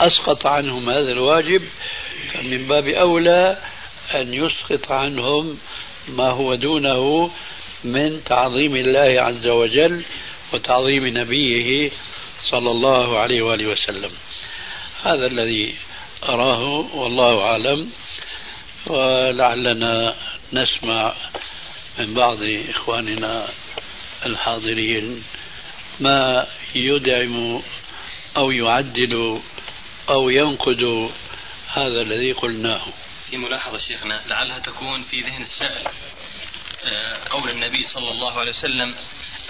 [0.00, 1.62] أسقط عنهم هذا الواجب
[2.32, 3.58] فمن باب أولى
[4.14, 5.58] أن يسقط عنهم
[6.08, 7.30] ما هو دونه
[7.84, 10.04] من تعظيم الله عز وجل
[10.52, 11.90] وتعظيم نبيه
[12.40, 14.10] صلى الله عليه وآله وسلم.
[15.02, 15.74] هذا الذي
[16.28, 16.62] أراه
[16.96, 17.90] والله أعلم
[18.86, 20.14] ولعلنا
[20.52, 21.12] نسمع
[21.98, 22.38] من بعض
[22.68, 23.48] إخواننا
[24.26, 25.22] الحاضرين
[26.00, 27.62] ما يدعم
[28.36, 29.40] أو يعدل
[30.08, 31.10] أو ينقد
[31.68, 32.82] هذا الذي قلناه.
[33.30, 35.86] في ملاحظة شيخنا لعلها تكون في ذهن السائل.
[36.84, 38.94] آه، قول النبي صلى الله عليه وسلم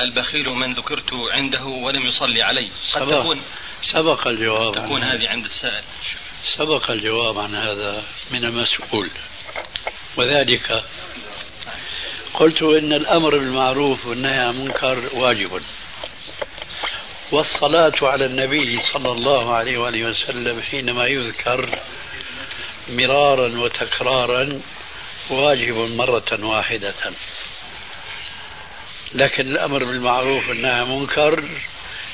[0.00, 2.70] البخيل من ذكرت عنده ولم يصلي علي.
[2.94, 3.42] قد سبق تكون
[3.92, 5.84] سبق الجواب تكون هذه عند السائل.
[6.56, 9.10] سبق الجواب عن هذا من المسؤول.
[10.16, 10.84] وذلك
[12.34, 15.62] قلت إن الأمر بالمعروف والنهي عن المنكر واجب.
[17.32, 21.78] والصلاة على النبي صلى الله عليه وآله وسلم حينما يذكر
[22.88, 24.60] مرارا وتكرارا
[25.30, 26.94] واجب مرة واحدة.
[29.14, 31.44] لكن الأمر بالمعروف والنهي عن المنكر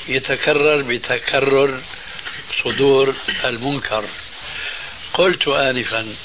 [0.07, 1.81] يتكرر بتكرر
[2.63, 4.05] صدور المنكر.
[5.13, 6.15] قلت آنفا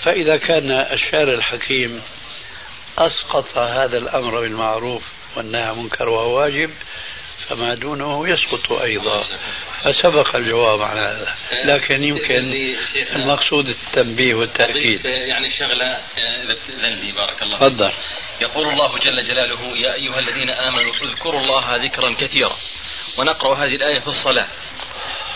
[0.00, 2.02] فإذا كان الشارع الحكيم
[2.98, 5.02] أسقط هذا الأمر بالمعروف
[5.36, 6.70] والنهي عن المنكر وهو واجب
[7.48, 9.24] فما دونه يسقط أيضا.
[9.84, 11.34] فسبق الجواب على هذا.
[11.64, 12.54] لكن يمكن
[13.16, 15.04] المقصود التنبيه والتأكيد.
[15.04, 17.92] يعني شغلة آه، لي بارك الله تفضل.
[18.40, 22.56] يقول الله جل جلاله يا أيها الذين آمنوا اذكروا الله ذكرا كثيرا
[23.18, 24.48] ونقرأ هذه الآية في الصلاة.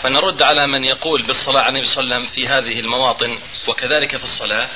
[0.03, 4.17] فنرد على من يقول بالصلاة على النبي صلى الله عليه وسلم في هذه المواطن وكذلك
[4.17, 4.69] في الصلاة.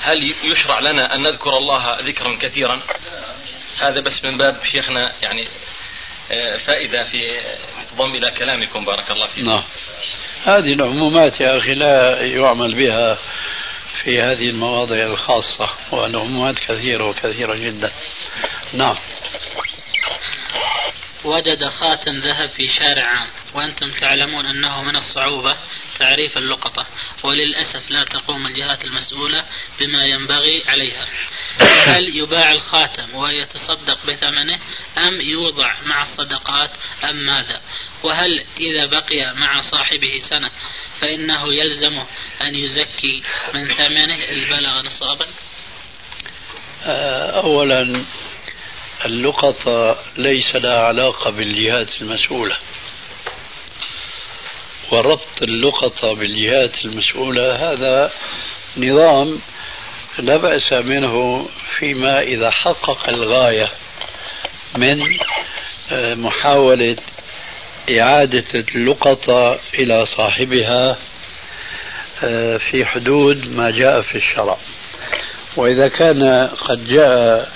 [0.00, 2.82] هل يشرع لنا أن نذكر الله ذكرا كثيرا؟
[3.80, 5.48] هذا بس من باب شيخنا يعني
[6.32, 7.40] آه، فائدة في
[7.92, 9.46] تضم إلى كلامكم بارك الله فيكم.
[9.46, 9.62] نعم.
[10.44, 13.18] هذه العمومات يا أخي لا يعمل بها
[14.02, 17.92] في هذه المواضع الخاصة والعمومات كثيرة وكثيرة جدا.
[18.72, 18.96] نعم.
[21.24, 23.28] وجد خاتم ذهب في شارع عام.
[23.54, 25.56] وأنتم تعلمون أنه من الصعوبة
[25.98, 26.86] تعريف اللقطة.
[27.24, 29.44] وللأسف لا تقوم الجهات المسؤولة
[29.80, 31.06] بما ينبغي عليها.
[31.86, 34.60] هل يباع الخاتم ويتصدق بثمنه
[34.98, 36.70] أم يوضع مع الصدقات
[37.04, 37.60] أم ماذا؟
[38.02, 40.50] وهل إذا بقي مع صاحبه سنة
[41.00, 42.06] فإنه يلزمه
[42.42, 43.22] أن يزكي
[43.54, 45.26] من ثمنه إن بلغ نصابا
[47.44, 48.04] أولا
[49.04, 52.56] اللقطة ليس لها علاقة بالجهات المسؤولة.
[54.92, 58.12] وربط اللقطة بالجهات المسؤولة هذا
[58.76, 59.40] نظام
[60.18, 61.46] لا بأس منه
[61.78, 63.70] فيما إذا حقق الغاية
[64.76, 65.02] من
[65.92, 66.96] آه، محاولة
[67.90, 70.96] إعادة اللقطة إلى صاحبها
[72.24, 74.56] آه، في حدود ما جاء في الشرع.
[75.56, 77.52] وإذا كان قد جاء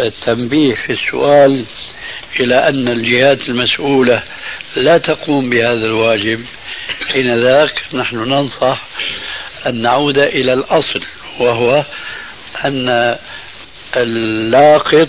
[0.00, 1.66] التنبيه في السؤال
[2.40, 4.22] إلى أن الجهات المسؤولة
[4.76, 6.44] لا تقوم بهذا الواجب.
[7.06, 8.84] حين ذاك نحن ننصح
[9.66, 11.02] أن نعود إلى الأصل
[11.40, 11.84] وهو
[12.64, 13.16] أن
[13.96, 15.08] اللاقط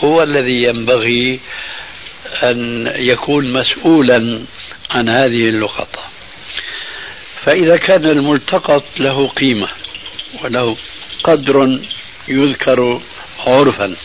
[0.00, 1.40] هو الذي ينبغي
[2.42, 4.42] أن يكون مسؤولا
[4.90, 6.02] عن هذه اللقطة.
[7.36, 9.68] فإذا كان الملتقط له قيمة
[10.44, 10.76] وله
[11.24, 11.80] قدر
[12.28, 13.02] يذكر
[13.46, 13.96] عرفا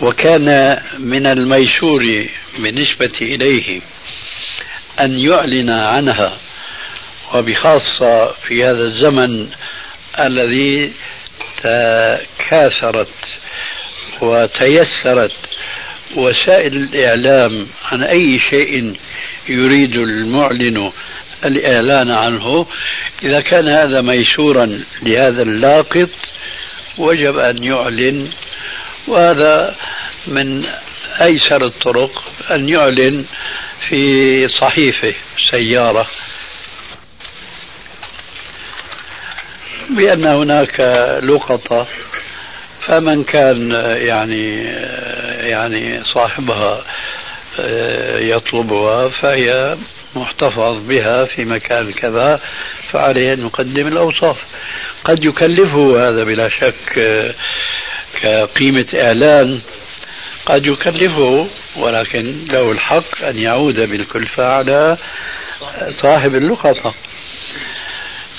[0.00, 2.26] وكان من الميسور
[2.58, 3.80] بالنسبة إليه
[5.00, 6.38] أن يعلن عنها
[7.34, 9.48] وبخاصة في هذا الزمن
[10.18, 10.92] الذي
[11.62, 13.08] تكاثرت
[14.20, 15.36] وتيسرت
[16.16, 18.94] وسائل الإعلام عن أي شيء
[19.48, 20.92] يريد المعلن
[21.44, 22.66] الإعلان عنه.
[23.22, 26.10] إذا كان هذا ميسورا لهذا اللاقط
[26.98, 28.30] وجب أن يعلن
[29.08, 29.74] وهذا
[30.26, 30.64] من
[31.20, 33.24] أيسر الطرق أن يعلن
[33.88, 35.14] في صحيفة
[35.50, 36.06] سيارة.
[39.90, 40.80] بأن هناك
[41.22, 41.86] لقطة
[42.80, 44.64] فمن كان يعني
[45.48, 46.84] يعني صاحبها
[48.18, 49.76] يطلبها فهي
[50.16, 52.40] محتفظ بها في مكان كذا
[52.90, 54.44] فعليه أن يقدم الأوصاف.
[55.04, 57.00] قد يكلفه هذا بلا شك
[58.22, 59.60] كقيمة إعلان.
[60.46, 64.96] قد يكلفه ولكن له الحق أن يعود بالكلفة على
[66.02, 66.94] صاحب اللقطة.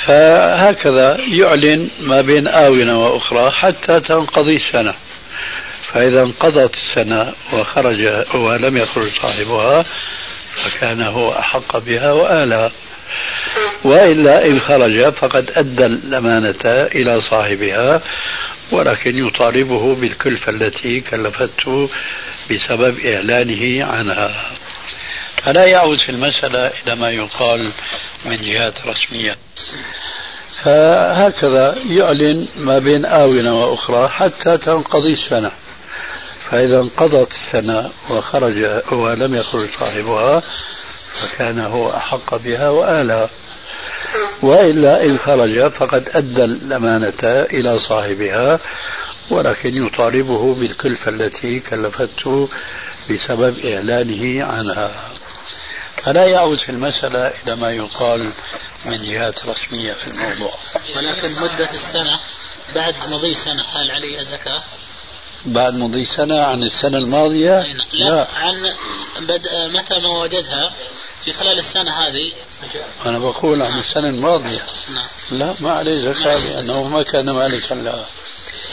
[0.05, 4.93] فهكذا يعلن ما بين آونة وأخرى حتى تنقضي السنة.
[5.93, 9.85] فإذا انقضت السنة وخرج ولم يخرج صاحبها
[10.63, 12.71] فكان هو أحق بها وآلها.
[13.83, 18.01] وإلا إن خرج فقد أدى الأمانة إلى صاحبها
[18.71, 21.89] ولكن يطالبه بالكلفة التي كلفته
[22.51, 24.51] بسبب إعلانه عنها.
[25.43, 27.71] فلا يعود في المسألة إلى ما يقال
[28.25, 29.37] من جهات رسمية؟
[30.63, 35.51] فهكذا يعلن ما بين آونة وأخرى حتى تنقضي السنة.
[36.51, 40.43] فإذا انقضت السنة وخرج ولم يخرج صاحبها
[41.21, 43.29] فكان هو أحق بها وآلها
[44.41, 48.59] وإلا إن خرج فقد أدى الأمانة إلى صاحبها
[49.31, 52.49] ولكن يطالبه بالكلفة التي كلفته
[53.09, 55.11] بسبب إعلانه عنها.
[56.03, 58.29] فلا يعود في المسألة إلى ما يقال
[58.85, 60.53] من جهات رسمية في الموضوع.
[60.95, 62.19] ولكن مدة السنة
[62.75, 64.63] بعد مضي سنة هل عليها زكاة؟
[65.45, 67.59] بعد مضي سنة عن السنة الماضية؟
[67.93, 68.27] لا, لا.
[68.33, 68.55] عن
[69.19, 70.73] بدء متى ما وجدها؟
[71.23, 72.33] في خلال السنة هذه.
[73.05, 74.65] أنا بقول عن السنة الماضية.
[74.89, 75.07] نعم.
[75.31, 78.05] لا ما عليه زكاة لأنه ما كان مالكا لها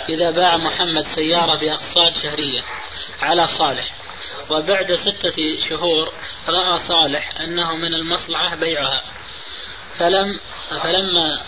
[0.08, 2.62] إذا باع محمد سيارة بأقساط شهرية
[3.22, 3.94] على صالح
[4.50, 6.12] وبعد ستة شهور
[6.48, 9.02] رأى صالح أنه من المصلحة بيعها.
[9.98, 10.26] فلم
[10.82, 11.40] فلما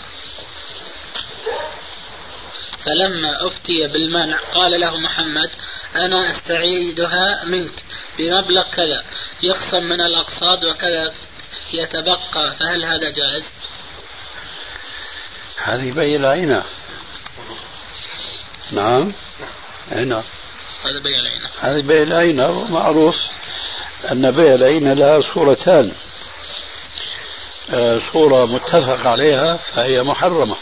[2.85, 5.49] فلما أفتي بالمنع قال له محمد
[5.95, 7.83] أنا أستعيدها منك
[8.17, 9.03] بمبلغ كذا
[9.43, 11.13] يخصم من الأقساط وكذا
[11.73, 13.43] يتبقى فهل هذا جائز؟
[15.63, 16.63] هذه بيع العينة
[18.71, 19.13] نعم
[19.91, 20.23] هنا
[20.85, 21.49] هذا بيع العينة.
[21.59, 23.15] هذه بيع العينة معروف
[24.11, 25.93] أن بيع العينة لها صورتان.
[27.73, 30.55] آه، صورة متفق عليها فهي محرمة.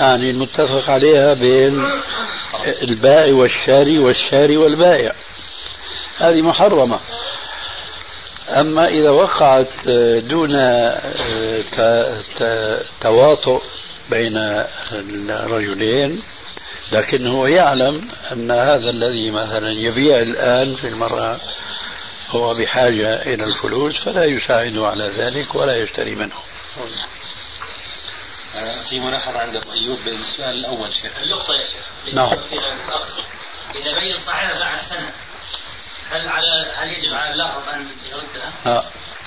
[0.00, 1.84] يعني المتفق عليها بين
[2.82, 5.12] البائع والشاري والشاري والبائع
[6.18, 7.00] هذه محرمة.
[8.48, 10.50] أما إذا وقعت دون
[13.00, 13.62] تواطؤ
[14.10, 14.36] بين
[15.30, 16.22] الرجلين
[16.92, 21.36] لكن هو يعلم أن هذا الذي مثلا يبيع الآن في المرأة
[22.30, 26.34] هو بحاجة إلى الفلوس فلا يساعده على ذلك ولا يشتري منه.
[28.88, 31.12] في ملاحظة عند أبو أيوب بالسؤال الأول شيخ.
[31.22, 32.38] النقطة يا شيخ نعم.
[33.74, 35.12] إذا بين صاحبها بعد سنة
[36.10, 38.84] هل على هل يجب على اللاقط أن يردها؟ آه.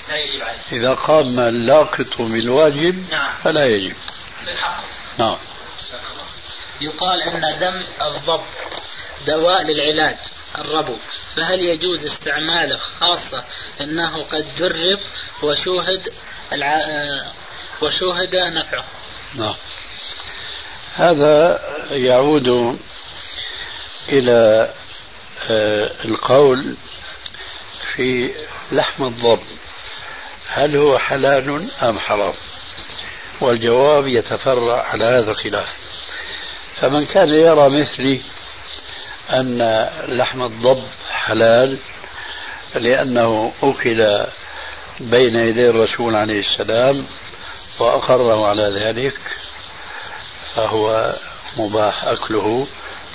[0.08, 0.58] لا يجب عليه.
[0.72, 3.34] إذا قام اللاقط بالواجب نعم.
[3.44, 3.96] فلا يجب.
[4.44, 4.84] في الحق
[5.18, 5.38] نعم.
[6.80, 8.44] يقال أن دم الضب
[9.26, 10.18] دواء للعلاج
[10.58, 10.96] الربو.
[11.36, 13.44] فهل يجوز استعماله خاصة
[13.80, 15.00] أنه قد جرب
[15.42, 16.12] وشوهد
[16.52, 16.80] الع...
[17.82, 18.84] وشوهد نفعه؟
[19.34, 19.54] نعم.
[20.94, 22.78] هذا يعود
[24.08, 24.72] إلى
[25.50, 26.74] آه، القول
[27.94, 28.34] في
[28.72, 29.40] لحم الضب.
[30.48, 32.34] هل هو حلال أم حرام؟
[33.40, 35.76] والجواب يتفرع على هذا الخلاف.
[36.74, 38.20] فمن كان يرى مثلي
[39.30, 41.78] أن لحم الضب حلال
[42.74, 44.26] لأنه أكل
[45.00, 47.06] بين يدي الرسول عليه السلام
[47.80, 49.18] وأقره على ذلك
[50.54, 51.14] فهو
[51.56, 52.66] مباح أكله.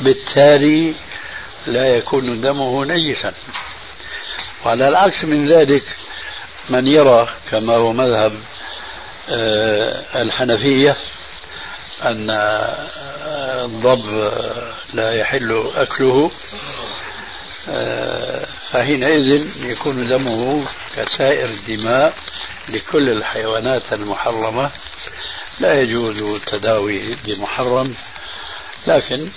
[0.01, 0.95] بالتالي
[1.67, 3.33] لا يكون دمه نجسا
[4.65, 5.83] وعلى العكس من ذلك
[6.69, 8.33] من يرى كما هو مذهب
[9.29, 10.97] آه، الحنفية
[12.03, 12.29] أن
[13.65, 14.31] الضب
[14.93, 16.31] لا يحل أكله
[18.71, 22.13] فحينئذ يكون دمه كسائر الدماء.
[22.69, 24.69] لكل الحيوانات المحرمة
[25.60, 27.95] لا يجوز التداوي بمحرم
[28.88, 29.29] لكن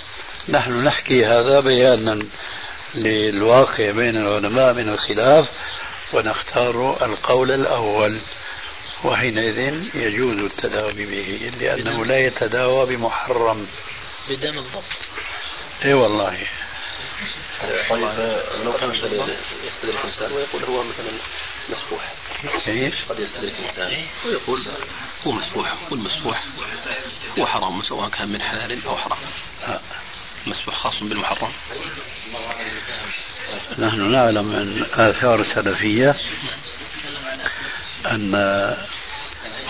[0.49, 2.19] نحن نحكي هذا بيانا
[2.95, 5.49] للواقع بين العلماء من الخلاف
[6.13, 8.19] ونختار القول الأول
[9.03, 13.67] وحينئذ يجوز التداوي به لأنه لا يتداوى بمحرم.
[14.29, 14.83] بدم الضبط.
[15.85, 16.37] إي والله.
[17.89, 18.09] طيب
[18.65, 18.91] لو كان
[19.83, 21.11] الانسان ويقول هو مثلا
[21.69, 22.13] مسفوح
[22.65, 24.05] كيف؟ قد يستدرك الإنسان.
[24.25, 24.61] ويقول
[25.27, 25.75] هو مسفوح.
[25.91, 26.43] والمسفوح
[27.39, 29.19] هو حرام سواء كان من حلال أو حرام.
[30.47, 31.51] مسفوح خاص بالمحرم.
[33.79, 36.15] نحن نعلم من آثار السلفية
[38.11, 38.31] أن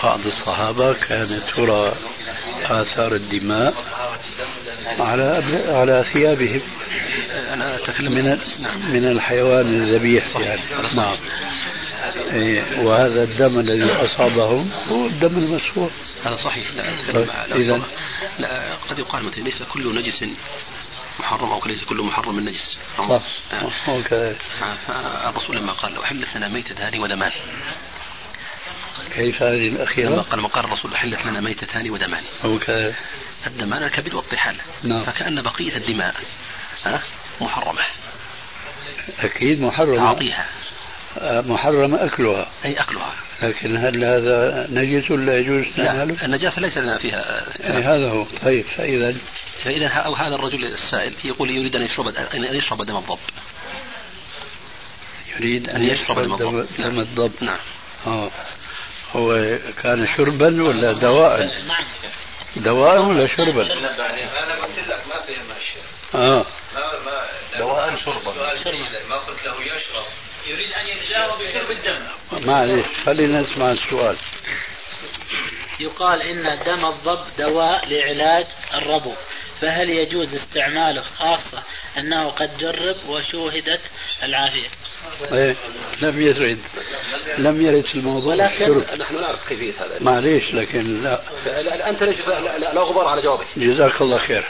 [0.02, 1.92] بعض الصحابة كانت ترى
[2.64, 3.74] آثار الدماء
[5.00, 6.62] على على ثيابهم
[7.30, 8.38] أنا أتكلم من
[8.92, 10.62] من الحيوان الذبيح يعني.
[10.94, 11.16] نعم.
[12.78, 15.90] وهذا الدم الذي أصابهم هو الدم المسفوح
[16.24, 16.72] هذا صحيح.
[16.74, 17.82] لا أتكلم إذا
[18.38, 20.24] لا قد يقال مثلا ليس كل نجس
[21.20, 22.78] محرم أو ليس كل محرم نجس.
[22.98, 24.36] صح كذلك.
[24.86, 27.32] فالرسول لما قال لو حلت لنا ميتتان ودمان
[29.14, 32.22] كيف هذه الأخيرة؟ لما قال مقال الرسول حلت لنا ميتتان ودمان
[32.66, 32.94] كذلك.
[33.46, 34.56] الدمان الكبد والطحال.
[34.82, 35.04] نعم.
[35.04, 36.14] فكأن بقية الدماء
[37.40, 37.82] محرمة.
[39.20, 40.06] أكيد محرمة.
[40.06, 40.46] أعطيها
[41.22, 42.50] محرم أكلها.
[42.64, 43.14] أي أكلها.
[43.42, 48.26] لكن هل هذا نجس ولا يجوز لا استعماله؟ النجاسة ليس لنا فيها أي هذا هو.
[48.44, 49.14] طيب فإذا؟
[49.64, 53.18] فإذا هذا الرجل السائل يقول يريد أن يشرب أن يشرب دم الضب.
[55.36, 56.82] يريد أن أن يشرب يشرب دم دم الضب.
[56.82, 57.32] دم الضب.
[57.40, 57.58] نعم.
[58.06, 58.30] آه.
[59.16, 61.84] هو كان شربا ولا دواء؟ نعم
[62.56, 63.88] دواء ولا شربا؟ أنا
[64.54, 65.82] قلت لك ما فهم الشيء
[66.14, 66.46] آه.
[66.74, 68.32] ما ما دواء شربا.
[69.08, 70.04] ما قلت له يشرب.
[70.46, 72.00] يريد أن يتجاوب بشرب الدم.
[72.46, 74.16] معلش خلينا نسمع السؤال.
[75.80, 79.14] يقال إن دم الضب دواء لعلاج الربو
[79.60, 81.62] فهل يجوز استعماله خاصة
[81.98, 83.80] أنه قد جرب وشوهدت
[84.22, 84.68] العافية؟
[85.32, 85.56] إيه.
[86.02, 86.58] لم يرد.
[87.38, 88.32] لم يرد في الموضوع.
[88.34, 89.00] ولكن- الشرب.
[89.00, 89.98] نحن نعرف كيفية هذا.
[90.00, 91.20] معليش لكن لا.
[91.90, 92.16] أنت ليش
[92.74, 93.46] لا, غبار على جوابك.
[93.56, 94.44] جزاك الله خير.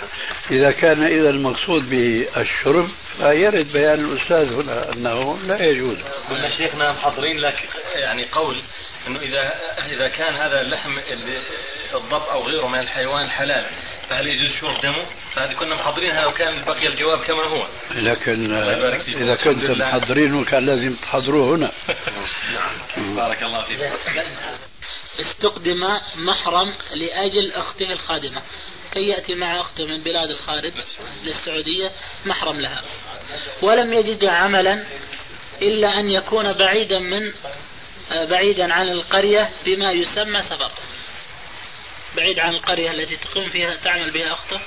[0.50, 2.88] إذا كان إذا المقصود بالشرب
[3.18, 5.96] فيرد بيان الأستاذ هنا أنه لا يجوز.
[6.30, 8.56] قلنا شيخنا محضرين لك يعني قول
[9.06, 9.52] إنه إذا
[9.92, 11.38] إذا كان هذا اللحم اللي-
[11.94, 13.66] الضب أو غيره من الحيوان حلال
[14.08, 15.04] فهل يجوز شرب دمه؟
[15.35, 17.66] فهذه كنا محضرينها وكان بقي الجواب كما هو.
[17.95, 18.53] لكن.
[18.53, 19.78] إذا الحمد كنتم.
[19.78, 21.70] محضرينه كان لازم تحضروه هنا
[23.16, 23.93] بارك الله فيك.
[25.20, 28.43] استقدم محرم لأجل أخته الخادمة
[28.93, 30.72] كي يأتي مع أخته من بلاد الخارج
[31.24, 31.93] للسعودية
[32.26, 32.82] محرم لها
[33.62, 34.87] ولم يجد عملا
[35.62, 37.32] إلا أن يكون بعيدا من
[38.12, 40.70] آه، بعيدا عن القرية بما يسمى سفر
[42.16, 44.61] بعيد عن القرية التي تقيم فيها تعمل بها أخته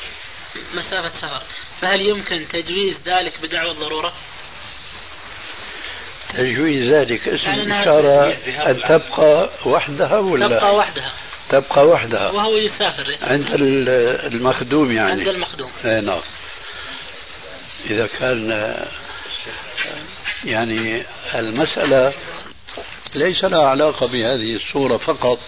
[0.74, 1.41] مسافة سفر.
[1.82, 4.14] فهل يمكن تجويز ذلك بدعوى الضرورة؟
[6.34, 8.34] تجويز ذلك اسم يعني الإشارة
[8.72, 11.14] أن تبقى وحدها ولا تبقى وحدها.
[11.49, 12.32] تبقى وحدها.
[12.32, 13.18] وهو يسافر.
[13.22, 15.12] عند ال- المخدوم يعني.
[15.12, 15.72] عند المخدوم.
[15.86, 16.20] اي نعم.
[17.89, 18.76] إذا كان
[20.45, 21.03] يعني
[21.36, 22.14] المسألة
[23.16, 25.39] ليس لها علاقة بهذه الصورة فقط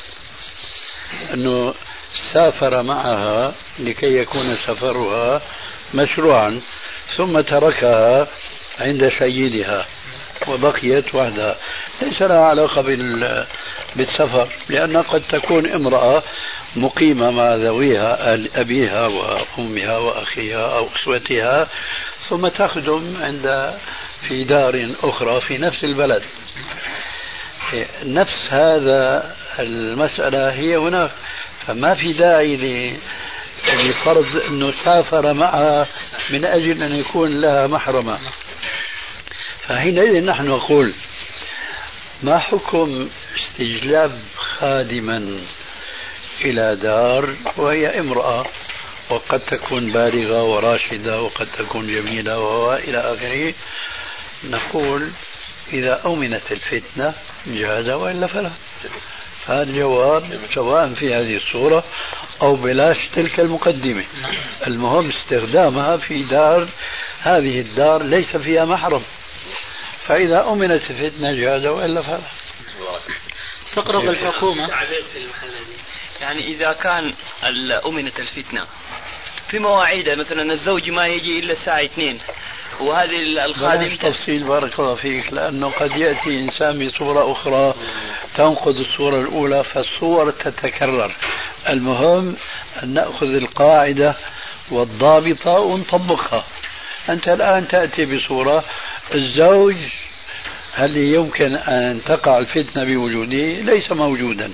[1.34, 1.74] أنه
[2.16, 5.42] سافر معها لكي يكون سفرها
[5.94, 6.62] مشروعا
[7.16, 8.28] ثم تركها
[8.80, 9.86] عند سيدها
[10.48, 11.56] وبقيت وحدها.
[12.02, 13.46] ليس لها علاقة بال
[13.96, 16.24] بالسفر لأن قد تكون امرأة
[16.76, 21.68] مقيمة مع ذويها أبيها وأمها وأخيها أو أسوتها
[22.30, 23.74] ثم تخدم عند
[24.22, 26.24] في دار أخرى في نفس البلد.
[28.04, 31.12] نفس هذا المسألة هي هناك.
[31.70, 32.58] فما في داعي
[33.68, 35.88] لفرض أنه سافر معها
[36.32, 38.20] من أجل أن يكون لها محرمة.
[39.68, 40.94] فحينئذ نحن نقول
[42.24, 45.40] ما حكم استجلاب خادما
[46.42, 48.46] إلى دار وهي امرأة
[49.10, 53.54] وقد تكون بالغة وراشدة وقد تكون جميلة وإلى آخره؟
[54.44, 55.12] نقول
[55.74, 57.14] إذا أمنت الفتنة
[57.48, 58.52] جاز وإلا فلا.
[59.50, 61.84] هذا الجواب سواء في هذه الصورة
[62.42, 64.04] أو بلاش تلك المقدمة.
[64.68, 66.68] المهم استخدامها في دار
[67.22, 69.04] هذه الدار ليس فيها محرم.
[70.08, 72.20] فإذا أمنت الفتنة جاز وإلا فلا.
[73.76, 74.70] تقرض الحكومة.
[76.22, 77.14] يعني إذا كان
[77.86, 78.66] أمنت الفتنة
[79.48, 82.18] في مواعيد مثلا الزوج ما يجي إلا الساعة 2
[82.80, 87.74] وهذه ال- الخادم تفصيل بارك الله فيك لأنه قد يأتي إنسان بصورة أخرى
[88.36, 91.12] تنقض الصورة الأولى فالصور تتكرر.
[91.70, 92.36] المهم
[92.84, 94.16] أن نأخذ القاعدة
[94.72, 96.44] والضابطة ونطبقها.
[97.10, 98.64] أنت الآن تأتي بصورة
[99.16, 99.76] الزوج
[100.74, 104.54] هل يمكن أن تقع الفتنة بوجوده؟ ليس موجودا.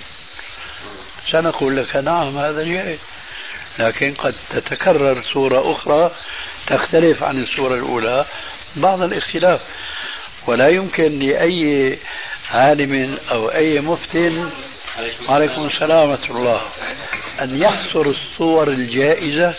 [1.32, 2.99] سنقول لك نعم هذا جائز.
[3.80, 6.11] لكن قد تتكرر صورة أخرى
[6.68, 8.26] تختلف عن الصورة الأولى
[8.76, 9.61] بعض الاختلاف.
[10.47, 11.97] ولا يمكن لأي
[12.51, 14.49] عالم أو أي مفتن
[15.30, 16.61] عليكم السلام ورحمة الله
[17.41, 19.53] أن يحصر الصور الجائزة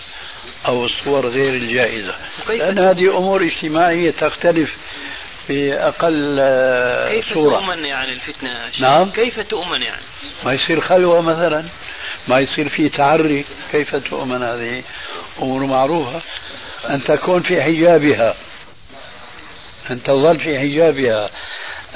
[0.67, 2.15] أو الصور غير الجائزة.
[2.49, 4.77] لأن هذه أمور اجتماعية تختلف
[5.49, 7.59] بأقل آه، كيف صورة.
[7.59, 9.11] تؤمن يعني الفتنة؟ نعم.
[9.11, 10.03] كيف تؤمن يعني؟
[10.45, 11.65] ما يصير خلوة مثلا
[12.29, 14.83] ما يصير في تعري كيف تؤمن هذه
[15.43, 16.21] أمور معروفة؟
[16.85, 18.35] أن تكون في حجابها.
[19.91, 21.31] أن تظل في حجابها.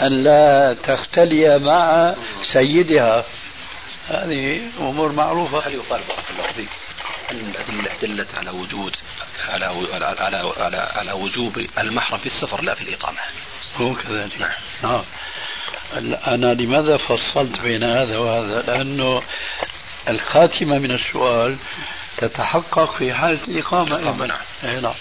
[0.01, 3.25] أن لا تختلي مع سيدها.
[4.09, 5.59] هذه أمور معروفة.
[5.59, 6.69] هل يقال بارك الله فيك
[7.31, 8.97] أن الأدلة دلت على وجود
[9.49, 13.19] على على على على, على وجوب المحرم في السفر لا في الإقامة؟
[13.75, 14.51] هو كذلك.
[14.83, 15.03] نعم.
[16.27, 19.23] أنا لماذا فصلت بين هذا وهذا؟ لأنه
[20.09, 21.57] الخاتمة من السؤال
[22.21, 24.41] تتحقق في حالة الإقامة أيضا نعم.
[24.65, 24.95] أي نعم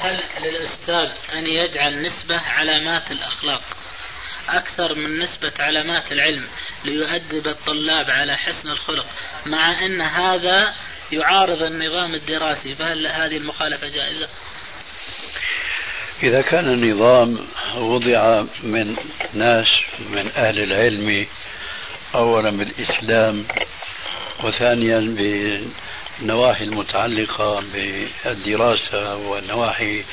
[0.00, 3.62] هل للأستاذ أن يجعل نسبة علامات الأخلاق
[4.48, 6.48] أكثر من نسبة علامات العلم
[6.84, 9.06] ليؤدب الطلاب على حسن الخلق
[9.46, 10.74] مع أن هذا
[11.12, 14.28] يعارض النظام الدراسي فهل هذه المخالفة جائزة؟
[16.22, 18.96] إذا كان النظام وضع من
[19.34, 19.66] ناس
[19.98, 21.26] من أهل العلم
[22.14, 23.46] أولا بالإسلام
[24.44, 30.04] وثانيا بالنواحي المتعلقة بالدراسة والنواحي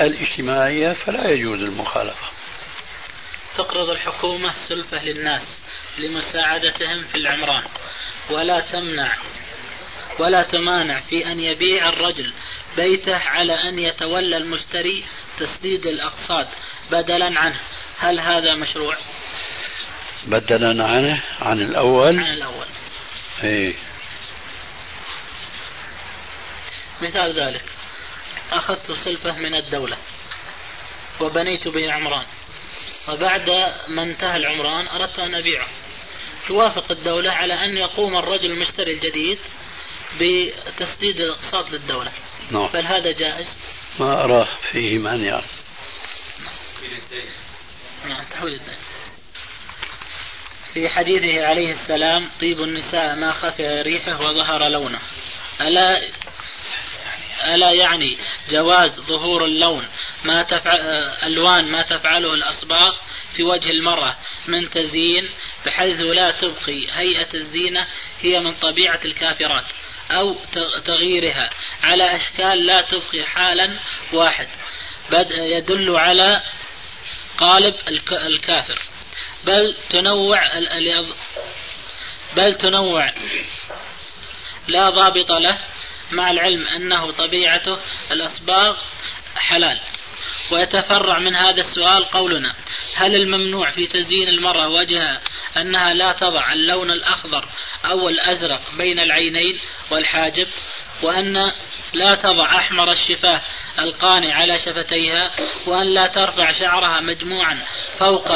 [0.00, 2.26] الاجتماعية فلا يجوز المخالفة.
[3.56, 5.46] تقرض الحكومة سلفة للناس
[5.98, 7.62] لمساعدتهم في العمران
[8.30, 9.12] ولا تمنع
[10.18, 12.32] ولا تمانع في أن يبيع الرجل
[12.76, 15.04] بيته على أن يتولى المشتري
[15.38, 16.46] تسديد الأقساط
[16.90, 17.60] بدلا عنه.
[17.98, 18.96] هل هذا مشروع؟
[20.26, 22.18] بدلا عنه عن الأول.
[22.18, 22.66] عن الأول.
[23.42, 23.74] إيه.
[27.02, 27.64] مثال ذلك.
[28.52, 29.96] أخذت سلفة من الدولة
[31.20, 32.24] وبنيت به عمران.
[33.08, 33.50] وبعد
[33.88, 35.68] ما انتهى العمران أردت أن أبيعه.
[36.48, 39.38] توافق الدولة على أن يقوم الرجل المشتري الجديد
[40.20, 42.12] بتسديد الأقساط للدولة.
[42.50, 42.66] نعم.
[42.66, 43.46] بل هذا جائز؟
[43.98, 45.42] ما أراه فيه مانع
[48.08, 48.74] نعم تحويل الدين.
[50.74, 54.98] في حديثه عليه السلام طيب النساء ما خفي ريحه وظهر لونه.
[55.60, 56.02] ألا
[57.44, 58.18] ألا يعني
[58.50, 59.88] جواز ظهور اللون
[60.24, 60.80] ما تفعل
[61.26, 62.96] ألوان ما تفعله الأصباغ
[63.36, 64.16] في وجه المرأة
[64.46, 65.28] من تزيين
[65.66, 67.86] بحيث لا تبقي هيئة الزينة
[68.20, 69.64] هي من طبيعة الكافرات
[70.10, 70.36] أو
[70.84, 71.50] تغييرها
[71.82, 73.78] على أشكال لا تبقي حالا
[74.12, 74.48] واحد.
[75.30, 76.42] يدل على
[77.38, 77.74] قالب
[78.26, 78.93] الكافر.
[79.44, 80.40] بل تنوع
[82.36, 83.10] بل تنوع.
[84.68, 85.58] لا ضابط له
[86.12, 87.78] مع العلم أنه طبيعته
[88.10, 88.76] الأصباغ
[89.36, 89.80] حلال.
[90.52, 92.54] ويتفرع من هذا السؤال قولنا
[92.94, 95.20] هل الممنوع في تزيين المرأة وجهها
[95.56, 97.48] أنها لا تضع اللون الأخضر
[97.84, 99.60] أو الأزرق بين العينين
[99.90, 100.46] والحاجب
[101.02, 101.52] وأن
[101.94, 103.40] لا تضع أحمر الشفاه
[103.78, 105.30] القانع على شفتيها
[105.66, 107.58] وأن لا ترفع شعرها مجموعا
[107.98, 108.28] فوق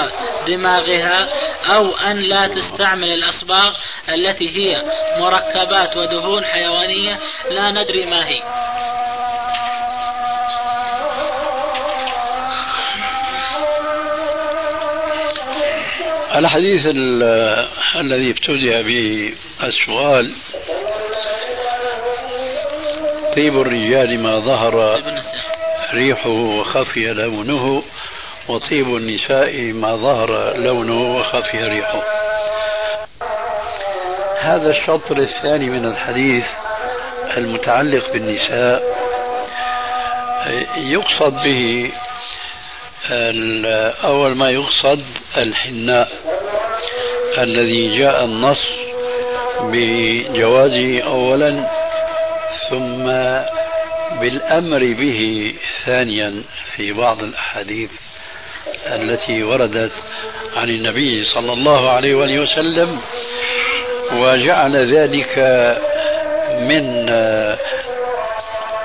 [0.47, 1.29] دماغها
[1.75, 3.75] أو أن لا تستعمل الأصباغ
[4.09, 4.83] التي هي
[5.19, 8.43] مركبات ودهون حيوانية لا ندري ما هي.
[16.35, 16.87] الحديث
[17.97, 20.35] الذي ابتدأ به السؤال
[23.37, 25.03] طيب الرجال ما ظهر
[25.95, 27.83] ريحه وخفي لونه
[28.49, 32.03] وطيب النساء ما ظهر لونه وخفي ريحه.
[34.41, 36.47] هذا الشطر الثاني من الحديث
[37.37, 38.99] المتعلق بالنساء.
[40.77, 41.91] يقصد به
[44.05, 45.05] أول ما يقصد
[45.37, 46.09] الحناء
[47.39, 48.63] الذي جاء النص
[49.61, 51.78] بجوازه أولا
[52.71, 53.05] ثم
[54.21, 55.55] بالأمر به
[55.85, 56.43] ثانيا
[56.77, 57.91] في بعض الأحاديث
[58.87, 59.93] التي وردت
[60.57, 63.01] عن النبي صلى الله عليه وآله وسلم
[64.13, 65.39] وجعل ذلك
[66.61, 67.09] من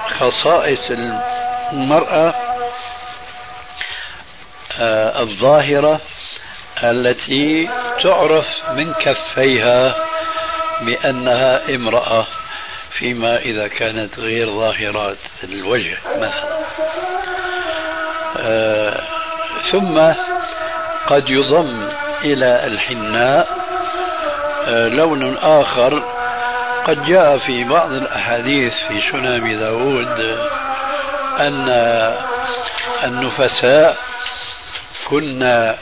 [0.07, 0.91] خصائص
[1.71, 2.33] المرأة
[5.19, 6.01] الظاهرة
[6.83, 7.69] التي
[8.03, 9.95] تعرف من كفيها
[10.81, 12.27] بأنها امرأة.
[12.99, 16.59] فيما إذا كانت غير ظاهرات الوجه مثلا.
[18.39, 19.01] آه
[19.71, 19.97] ثم
[21.07, 21.89] قد يضم
[22.23, 23.47] إلى الحناء.
[24.67, 26.03] آه لون آخر
[26.85, 30.19] قد جاء في بعض الأحاديث في سنن داود
[31.39, 31.69] أن
[33.03, 33.97] النفساء
[35.09, 35.73] كن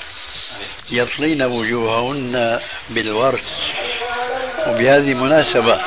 [0.92, 2.60] يطلين وجوههن
[2.90, 3.62] بالورس
[4.68, 5.82] وبهذه مناسبة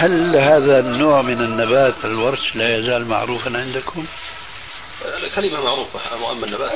[0.00, 4.06] هل هذا النوع من النبات الورش لا يزال معروفا عندكم؟
[5.04, 6.00] الكلمة معروفة
[6.32, 6.72] أما النبات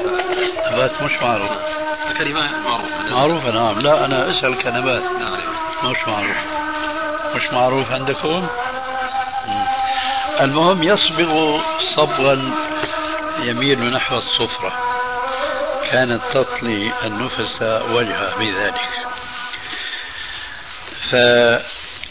[0.73, 1.51] نبات مش معروف.
[2.11, 3.11] الكلمة معروفة.
[3.11, 3.79] معروفة نعم.
[3.81, 5.03] لا أنا أسأل كنبات.
[5.03, 5.55] نعم
[5.85, 6.37] مش معروف.
[7.37, 8.47] مش معروف عندكم؟
[10.41, 11.61] المهم يصبغ
[11.97, 12.53] صبغا
[13.43, 14.73] يميل نحو الصفرة.
[15.91, 18.75] كانت تطلي النفس وجهه بذلك.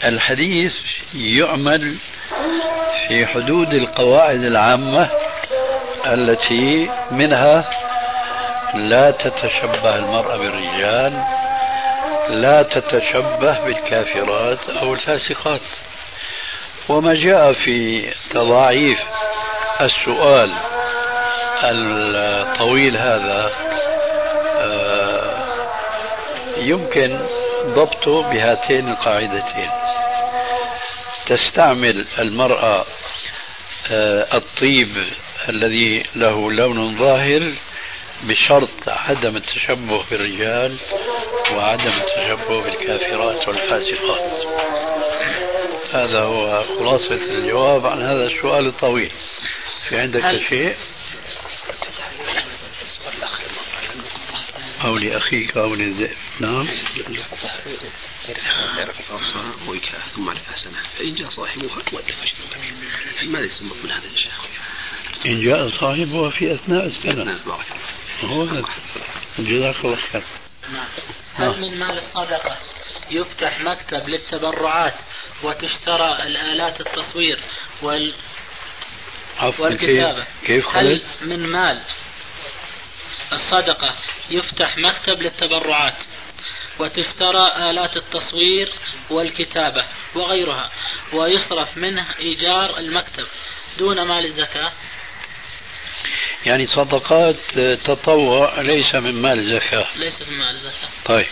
[0.04, 0.74] فالحديث
[1.14, 1.98] يعمل
[3.08, 5.10] في حدود القواعد العامة
[6.06, 7.70] التي منها
[8.74, 11.24] لا تتشبه المرأة بالرجال
[12.28, 15.60] لا تتشبه بالكافرات أو الفاسقات.
[16.88, 18.98] وما جاء في تضاعيف
[19.80, 20.54] السؤال
[21.64, 23.50] الطويل هذا
[24.58, 25.34] آه،
[26.56, 27.18] يمكن
[27.66, 29.83] ضبطه بهاتين القاعدتين.
[31.26, 32.84] تستعمل المرأة
[33.90, 34.88] آه، الطيب
[35.48, 37.54] الذي له لون ظاهر
[38.22, 40.78] بشرط عدم التشبه بالرجال
[41.52, 44.46] وعدم التشبه بالكافرات والفاسقات.
[45.92, 49.12] هذا هو خلاصة الجواب عن هذا السؤال الطويل.
[49.88, 50.76] في عندك شيء؟
[54.84, 56.68] أو لأخيك أو للذئب نعم
[60.14, 61.82] ثم عرف سنة فإن جاء صاحبها
[63.22, 64.30] ماذا يسمى من هذا الشيء؟
[65.26, 67.66] إن جاء صاحبها في أثناء السنة بارك
[68.22, 68.66] الله هو.
[69.38, 70.22] جزاك الله خير
[70.72, 70.86] نعم.
[71.34, 72.58] هل من مال الصدقة
[73.10, 74.94] يفتح مكتب للتبرعات
[75.42, 77.40] وتشترى الآلات التصوير
[77.82, 78.14] وال
[79.38, 81.82] عفوا والكتابة كيف كيف هل؟ من مال
[83.32, 83.94] الصدقة.
[84.30, 85.96] يفتح مكتب للتبرعات
[86.80, 88.72] وتشترى آلات التصوير
[89.10, 89.84] والكتابة
[90.14, 90.70] وغيرها
[91.12, 93.26] ويصرف منه إيجار المكتب
[93.78, 94.72] دون مال الزكاة.
[96.46, 97.36] يعني صدقات
[97.84, 99.86] تطوع ليس من مال زكاة.
[99.96, 101.26] ليست من مال الزكاة طيب.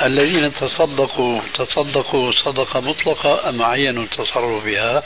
[0.00, 5.02] الذين تصدقوا تصدقوا صدقة مطلقة أم عينوا التصرف بها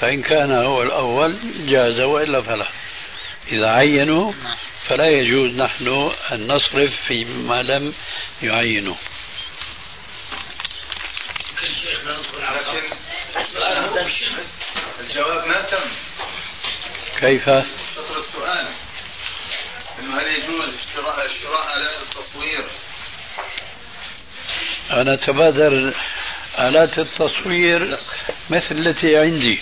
[0.00, 2.66] فإن كان هو الأول جاز وإلا فلا.
[3.48, 4.56] إذا عينوا نعم.
[4.86, 7.94] فلا يجوز نحن أن نصرف فيما لم
[8.42, 8.94] يعينوا.
[15.00, 15.90] الجواب ما تم.
[17.20, 17.44] كيف؟
[17.94, 18.68] شطر السؤال.
[19.98, 22.64] إنه هل يجوز شراء شراء آلات التصوير؟
[24.90, 25.94] أنا أتبادر
[26.58, 27.98] آلات التصوير
[28.50, 29.60] مثل التي عندي.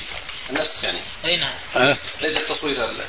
[0.51, 1.01] نفس يعني.
[1.25, 1.55] أي نعم.
[1.77, 3.07] أه؟ ليس التصوير هذا.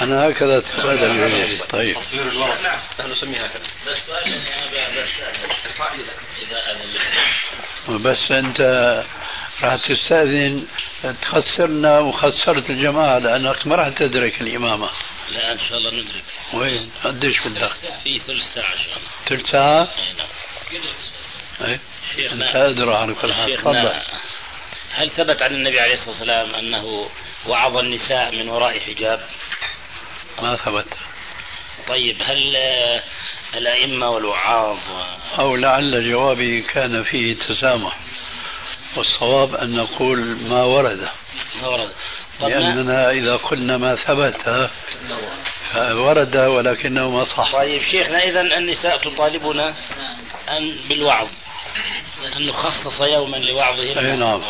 [0.00, 1.62] أنا هكذا أتبادر إليه.
[1.62, 1.96] طيب.
[2.12, 3.66] الورق نحن نسميها هكذا
[7.88, 8.60] بس أنت
[9.62, 10.66] راح تستأذن
[11.22, 14.90] تخسرنا وخسرت الجماعة لأنك ما راح تدرك الإمامة.
[15.30, 16.24] لا إن شاء الله ندرك.
[16.54, 17.72] وين؟ قديش بدك
[18.04, 19.08] في ثلث ساعة إن شاء الله.
[19.26, 20.28] ثلث ساعة؟ أي نعم.
[21.70, 21.80] أي.
[22.32, 23.92] أنت أدرى على كل حال تفضل.
[24.92, 27.08] هل ثبت عن النبي عليه الصلاة والسلام أنه
[27.46, 29.20] وعظ النساء من وراء حجاب؟
[30.42, 30.86] ما ثبت.
[31.88, 32.56] طيب هل
[33.54, 34.78] الأئمة والوعاظ
[35.38, 37.96] أو لعل جوابي كان فيه تسامح؟
[38.96, 41.08] والصواب أن نقول ما ورد.
[41.62, 41.92] ما ورد.
[42.40, 44.70] لأننا إذا قلنا ما ثبت
[45.76, 47.52] ورد ولكنه ما صح.
[47.52, 49.68] طيب شيخنا اذا النساء تطالبنا
[50.48, 51.28] أن بالوعظ
[52.36, 54.42] أن نخصص يوما أي لوعظهن نعم.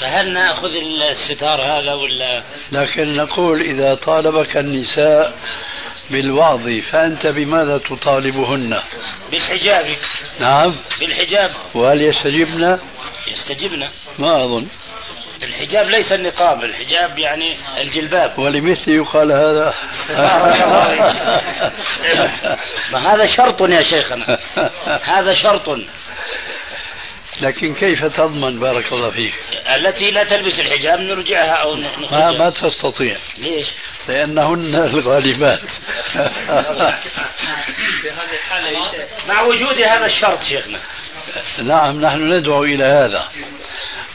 [0.00, 0.68] فهل نأخذ
[1.10, 2.42] الستار هذا ولا؟
[2.72, 5.38] لكن نقول إذا طالبك النساء
[6.10, 8.80] بالوعظ فأنت بماذا تطالبهن؟
[9.30, 9.96] بالحجاب
[10.40, 10.76] نعم.
[11.00, 11.50] بالحجاب.
[11.74, 12.78] وهل يستجبن؟
[13.28, 13.88] يستجبنا
[14.18, 14.66] ما أظن.
[15.42, 18.38] الحجاب ليس النقاب الحجاب يعني الجلباب.
[18.38, 19.74] ولمثل يقال هذا.
[22.92, 24.38] ما هذا شرط يا شيخنا.
[25.04, 25.78] هذا شرط.
[27.40, 29.34] لكن كيف تضمن؟ بارك الله فيك.
[29.76, 32.38] التي لا تلبس الحجاب نرجعها أو ما, نخرجها.
[32.38, 33.16] ما تستطيع.
[33.38, 33.66] ليش؟
[34.08, 35.60] لأنهن الغالبات.
[39.28, 40.80] مع وجود هذا الشرط شيخنا.
[41.62, 43.28] نعم نحن ندعو إلى هذا.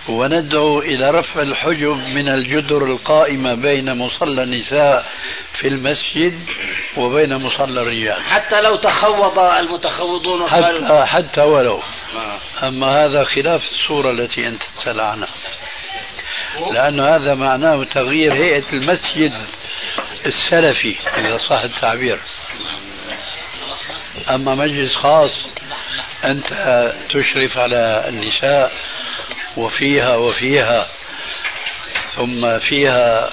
[0.10, 5.06] وندعو إلى رفع الحجب من الجدر القائمة بين مصلى النساء
[5.54, 6.40] في المسجد
[6.98, 8.22] وبين مصلى الرجال.
[8.22, 11.82] حتى لو تخوض المتخوضون حتى حتى ولو.
[12.16, 12.68] آه.
[12.68, 15.28] أما هذا خلاف الصورة التي أنت تسأل عنها
[16.72, 19.32] لأن هذا معناه تغيير هيئة المسجد
[20.26, 22.20] السلفي إذا صح التعبير.
[24.30, 25.58] أما مجلس خاص
[26.26, 26.48] أنت
[27.10, 28.72] تشرف على النساء
[29.58, 30.88] وفيها وفيها
[32.16, 33.30] ثم فيها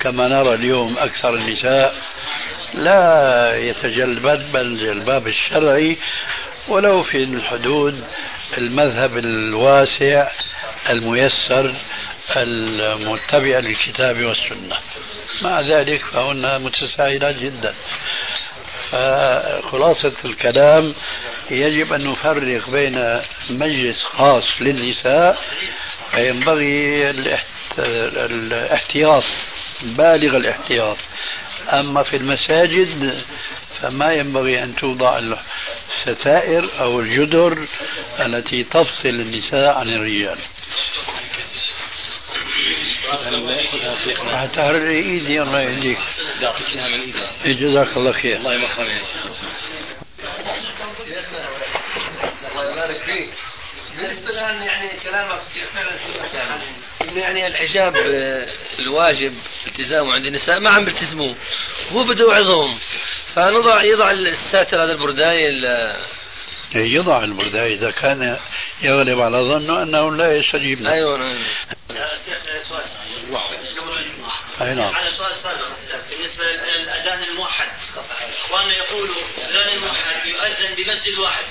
[0.00, 1.94] كما نرى اليوم أكثر النساء
[2.74, 5.96] لا يتجلبن بل الجلباب الشرعي
[6.68, 8.04] ولو في الحدود
[8.58, 10.30] المذهب الواسع
[10.90, 11.74] الميسر
[12.36, 14.76] المتبع للكتاب والسنة.
[15.42, 17.74] مع ذلك فهن متساهلات جدا.
[18.92, 20.94] فخلاصة الكلام
[21.50, 23.20] يجب أن نفرق بين
[23.50, 25.38] مجلس خاص للنساء
[26.10, 29.24] فينبغي الاحت- الاحتياط
[29.82, 30.96] بالغ الاحتياط.
[31.72, 33.24] أما في المساجد
[33.80, 37.66] فما ينبغي أن توضع الستائر أو الجدر
[38.20, 40.38] التي تفصل النساء عن الرجال.
[44.46, 45.98] تهرب ايدي الله يهديك
[46.40, 47.00] يعطيك من
[47.44, 48.36] ايدي جزاك الله خير.
[48.36, 49.26] الله يمخرم يا شيخ
[52.52, 53.28] الله يبارك فيك
[53.98, 55.40] بالنسبة الان يعني كلامك
[56.34, 57.96] يعني يعني الحجاب
[58.78, 59.34] الواجب
[59.66, 61.34] التزامه عند النساء ما عم بيلتزموه
[61.92, 62.78] هو بده يوعظهم
[63.34, 65.96] فنضع يضع الساتر هذا البرداي إيه،
[66.74, 68.38] يضع البرداي إذا كان
[68.82, 71.38] يغلب على ظنه انه لا يستجيب له أيوه نعم.
[74.60, 74.94] أي نعم.
[74.94, 75.72] على سؤال سابق
[76.10, 77.68] بالنسبة للأذان الموحد.
[78.46, 81.44] اخواننا يقولوا الأذان الموحد يؤذن بمسجد واحد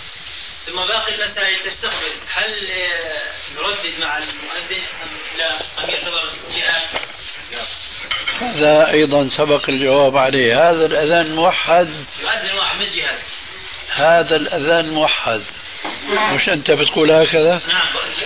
[0.65, 2.11] ثم باقي المساجد تستقبل.
[2.33, 7.01] هل آه، نردد مع المؤذن أم لا؟ أم يعتبر جهاد؟
[8.39, 10.69] هذا أيضا سبق الجواب عليه.
[10.69, 11.87] هذا الأذان الموحد
[12.21, 13.19] يؤذن واحد من جهاد
[13.95, 15.41] هذا الأذان الموحد
[16.33, 17.61] مش أنت بتقول هكذا؟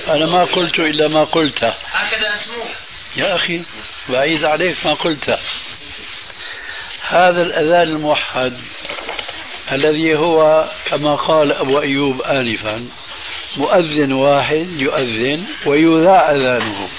[0.07, 2.67] أنا ما قلت إلا ما قلته هكذا اسموه
[3.17, 3.61] يا أخي
[4.09, 5.37] بعيد عليك ما قلته
[7.09, 8.57] هذا الأذان الموحد
[9.71, 12.89] الذي هو كما قال أبو أيوب انفا
[13.57, 16.89] مؤذن واحد يؤذن ويذاع أذانه.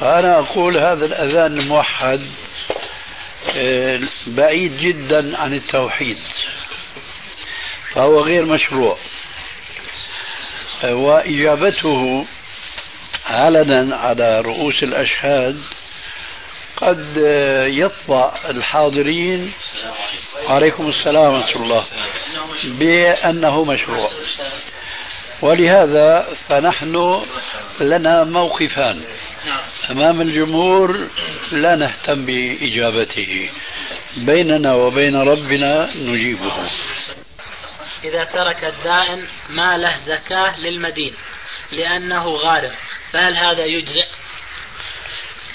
[0.00, 2.26] فانا أقول هذا الأذان الموحد
[4.26, 6.16] بعيد جدا عن التوحيد
[7.92, 8.98] فهو غير مشروع.
[10.84, 12.26] وإجابته
[13.26, 15.62] علنا على رؤوس الأشهاد
[16.76, 17.16] قد
[17.66, 19.52] يطبع الحاضرين.
[20.46, 21.84] عليكم السلام ورحمة الله.
[22.64, 24.10] بأنه مشروع.
[25.42, 27.24] ولهذا فنحن
[27.80, 29.04] لنا موقفان.
[29.90, 31.08] أمام الجمهور
[31.52, 33.50] لا نهتم بإجابته.
[34.16, 36.70] بيننا وبين ربنا نجيبه.
[38.04, 41.14] إذا ترك الدائن ما له زكاة للمدين
[41.72, 42.72] لأنه غارم
[43.12, 44.08] فهل هذا يجزئ؟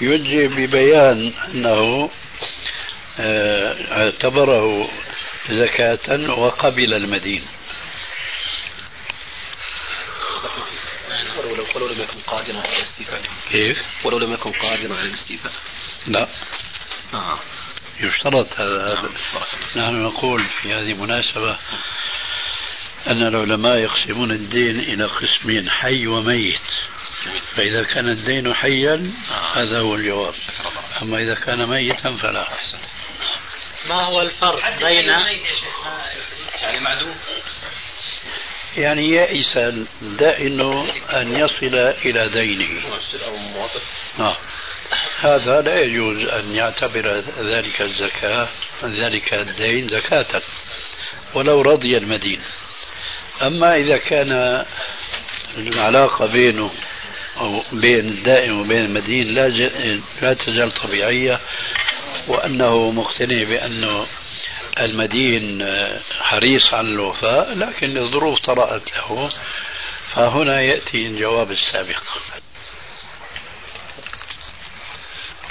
[0.01, 2.09] يجزي ببيان أنه
[3.19, 4.89] آه، اعتبره
[5.49, 7.47] زكاة وقبل المدين.
[11.93, 13.21] ولو لم يكن قادرا على الاستيفاء.
[13.51, 15.53] كيف؟ ولو لم يكن قادرا على الاستيفاء.
[16.07, 16.27] لا.
[17.13, 17.39] آه.
[17.99, 19.09] يشترط هذا.
[19.75, 21.57] نحن نقول في هذه المناسبة
[23.07, 26.61] أن العلماء يقسمون الدين إلى قسمين حي وميت.
[27.55, 29.11] فإذا كان الدين حيا
[29.53, 30.33] هذا هو الجواب.
[31.01, 32.47] أما إذا كان ميتا فلا.
[33.89, 35.09] ما هو الفرق بين
[36.61, 37.15] يعني معدوم.
[38.77, 40.61] يعني يئس الدائن
[41.13, 42.69] أن يصل إلى دينه
[44.19, 44.37] آه.
[45.19, 48.47] هذا لا يجوز أن يعتبر ذلك الزكاة
[48.83, 50.41] ذلك الدين زكاة
[51.33, 52.39] ولو رضي المدين
[53.41, 54.65] أما إذا كان
[55.57, 56.71] العلاقة بينه
[57.37, 59.47] أو بين الدائن وبين المدين لا
[60.21, 61.39] لا تزال طبيعية
[62.27, 64.07] وأنه مقتنع بأنه
[64.79, 69.29] المدين آه، حريص على الوفاء لكن الظروف طرأت له.
[70.15, 72.01] فهنا يأتي الجواب السابق.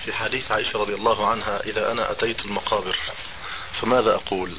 [0.04, 2.96] في حديث عائشة رضي الله عنها إذا أنا أتيت المقابر
[3.80, 4.52] فماذا أقول؟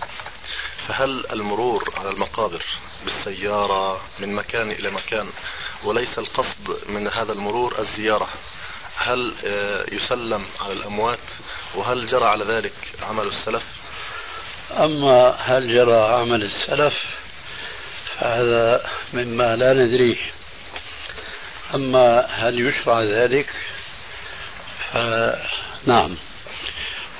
[0.87, 2.63] فهل المرور على المقابر
[3.03, 5.29] بالسيارة من مكان إلى مكان
[5.83, 8.29] وليس القصد من هذا المرور الزيارة؟
[8.97, 11.19] هل آه، يسلم على الأموات؟
[11.75, 13.82] وهل جرى على ذلك عمل السلف؟
[14.71, 16.93] أما هل جرى عمل السلف
[18.19, 20.17] فهذا مما لا ندريه
[21.75, 23.49] أما هل يشرع ذلك
[24.91, 26.17] فنعم.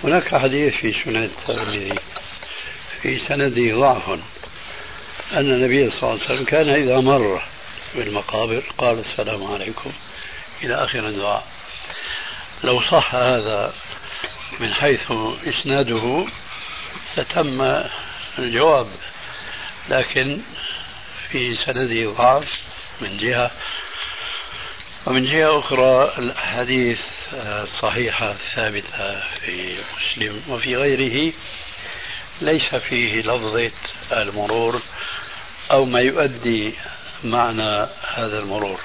[0.03, 1.99] هناك حديث في سنة الترمذي
[3.01, 4.09] في سنده ضعف
[5.33, 7.43] أن النبي صلى الله عليه وسلم كان إذا مر
[7.95, 9.91] بالمقابر قال السلام عليكم
[10.63, 11.47] إلى آخر الدعاء.
[12.63, 13.73] لو صح هذا
[14.59, 15.11] من حيث
[15.47, 16.25] إسناده
[17.17, 17.83] لتم
[18.39, 18.87] الجواب
[19.89, 20.41] لكن
[21.29, 22.51] في سنده ضعف
[23.01, 23.51] من جهة
[25.05, 27.01] ومن جهة أخرى الأحاديث
[27.33, 31.33] الصحيحة الثابتة في مسلم وفي غيره
[32.41, 33.71] ليس فيه لفظة
[34.11, 34.81] المرور
[35.71, 36.73] أو ما يؤدي
[37.23, 38.79] معنى هذا المرور.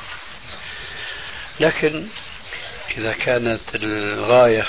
[1.61, 2.06] لكن
[2.98, 4.68] إذا كانت الغاية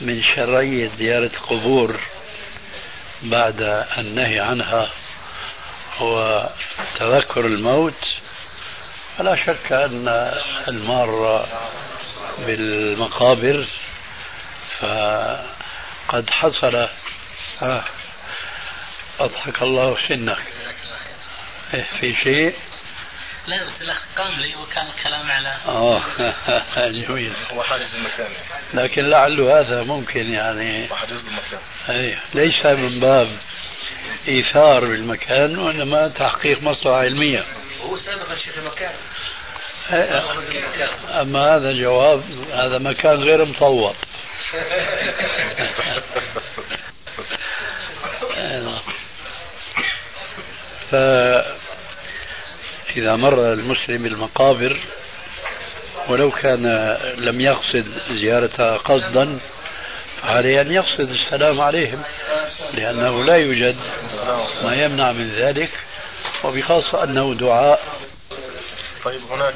[0.00, 2.00] من شرعية زيارة القبور
[3.24, 4.88] بعد النهي عنها
[5.98, 6.48] هو
[6.98, 7.94] تذكر الموت
[9.18, 10.32] فلا شك أن
[10.68, 11.46] المار
[12.38, 13.64] بالمقابر
[14.80, 16.88] فقد حصل.
[17.62, 17.84] آه
[19.20, 20.38] أضحك الله سنك.
[21.74, 22.54] إيه في شيء؟
[23.46, 26.02] لا بس الأخ قام لي وكان الكلام على آه
[26.90, 27.32] جميل.
[27.52, 28.32] هو حاجز المكان.
[28.74, 30.88] لكن لعل هذا ممكن يعني.
[30.90, 31.60] وحاجز المكان.
[31.88, 33.36] أي ليس من باب
[34.28, 37.44] إيثار بالمكان وإنما تحقيق مصلحة علمية.
[37.82, 38.94] هو سابقا شيخ المكان.
[41.20, 42.22] أما هذا جواب
[42.52, 43.94] هذا مكان غير مطوب.
[52.86, 54.80] فإذا مر المسلم بالمقابر
[56.08, 56.62] ولو كان
[57.16, 57.86] لم يقصد
[58.20, 59.38] زيارتها قصدا
[60.22, 62.02] فعليه أن يقصد السلام عليهم
[62.72, 63.76] لأنه لا يوجد
[64.62, 65.70] ما يمنع من ذلك
[66.44, 67.80] وبخاصة أنه دعاء.
[69.04, 69.54] طيب هناك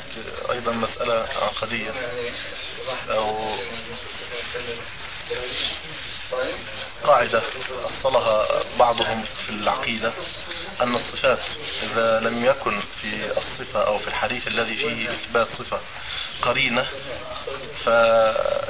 [0.50, 1.90] أيضا مسألة عقدية
[3.10, 3.54] أو
[7.04, 7.42] قاعدة
[7.84, 10.12] أصلها بعضهم في العقيدة.
[10.80, 11.48] أن الصفات
[11.82, 15.80] إذا لم يكن في الصفة أو في الحديث الذي فيه إثبات صفة
[16.42, 16.86] قرينة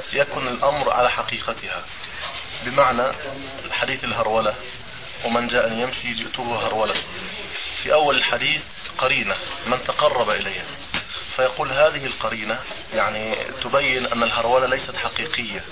[0.03, 1.85] فيكن الأمر على حقيقتها.
[2.65, 3.03] بمعنى
[3.71, 4.55] حديث الهرولة
[5.25, 7.03] ومن جاءني يمشي جئته هرولة.
[7.83, 8.63] في أول الحديث
[8.97, 9.35] قرينة
[9.65, 10.65] من تقرب إليها.
[11.35, 12.59] فيقول هذه القرينة
[12.93, 15.63] يعني تبين أن الهرولة ليست حقيقية.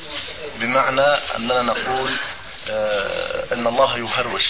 [0.60, 2.18] بمعنى أننا نقول
[2.70, 4.42] آه أن الله يهرول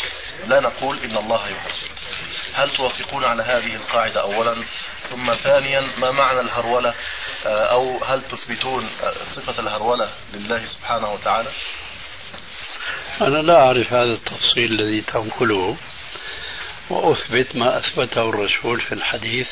[0.47, 1.89] لا نقول إن الله يهرول
[2.53, 4.63] هل توافقون على هذه القاعدة أولا؟
[4.99, 6.93] ثم ثانيا ما معنى الهرولة؟
[7.45, 8.89] آه أو هل تثبتون
[9.23, 11.49] صفة الهرولة لله سبحانه وتعالى؟
[13.21, 15.77] أنا لا أعرف هذا التفصيل الذي تنقله
[16.89, 19.49] وأثبت ما أثبته الرسول في الحديث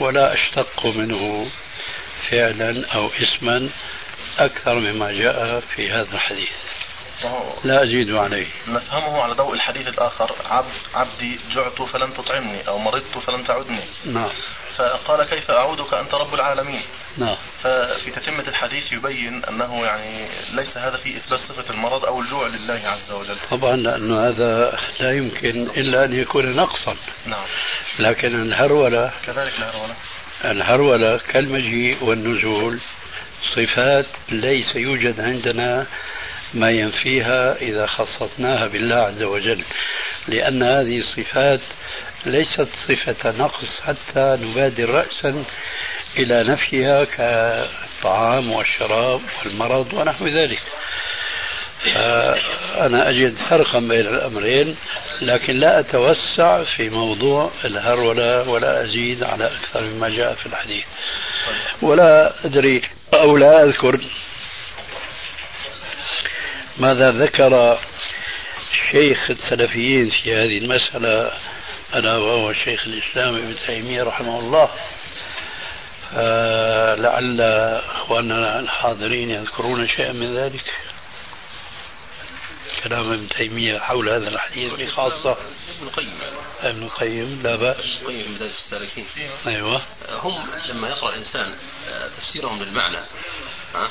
[0.00, 1.50] ولا أشتق منه
[2.30, 3.68] فعلا أو اسما
[4.38, 6.71] أكثر مما جاء في هذا الحديث.
[7.64, 8.46] لا أزيد عليه.
[8.68, 10.34] نفهمه على ضوء الحديث الآخر.
[10.44, 13.84] عبد عبدي جعت فلن تطعمني أو مرضت فلن تعدني.
[14.04, 14.30] نعم.
[14.76, 16.82] فقال كيف أعودك أنت رب العالمين؟
[17.18, 17.36] نعم.
[17.62, 22.80] ففي تتمة الحديث يبين أنه يعني ليس هذا في إثبات صفة المرض أو الجوع لله
[22.84, 23.36] عز وجل.
[23.50, 26.96] طبعا لأن هذا لا يمكن إلا أن يكون نقصا.
[27.26, 27.46] نعم.
[27.98, 29.94] لكن الهرولة كذلك الهرولة.
[30.44, 32.80] الهرولة كالمجيء والنزول
[33.56, 35.86] صفات ليس يوجد عندنا
[36.54, 39.64] ما ينفيها إذا خصصناها بالله عز وجل.
[40.28, 41.60] لأن هذه الصفات
[42.26, 45.44] ليست صفة نقص حتى نبادر رأسا
[46.18, 50.62] إلى نفيها كالطعام والشراب والمرض ونحو ذلك.
[52.80, 54.76] أنا أجد فرقا بين الأمرين
[55.22, 60.84] لكن لا أتوسع في موضوع الهرولة ولا أزيد على أكثر مما جاء في الحديث.
[61.82, 62.82] ولا أدري
[63.14, 64.00] أو لا أذكر
[66.76, 67.78] ماذا ذكر
[68.90, 71.32] شيخ السلفيين في هذه المسألة
[71.94, 74.68] ألا وهو شيخ الإسلام ابن تيمية رحمه الله.
[77.02, 77.40] لعل
[77.80, 80.64] أخواننا الحاضرين يذكرون شيئا من ذلك.
[82.84, 86.20] كلام ابن تيمية حول هذا الحديث بخاصة ابن القيم.
[86.60, 87.76] ابن القيم لا بأس.
[87.76, 89.06] ابن القيم من مدارس السالكين
[89.46, 89.82] أيوة.
[90.08, 91.54] هم لما يقرأ الإنسان
[92.18, 92.98] تفسيرهم للمعنى
[93.74, 93.90] ها؟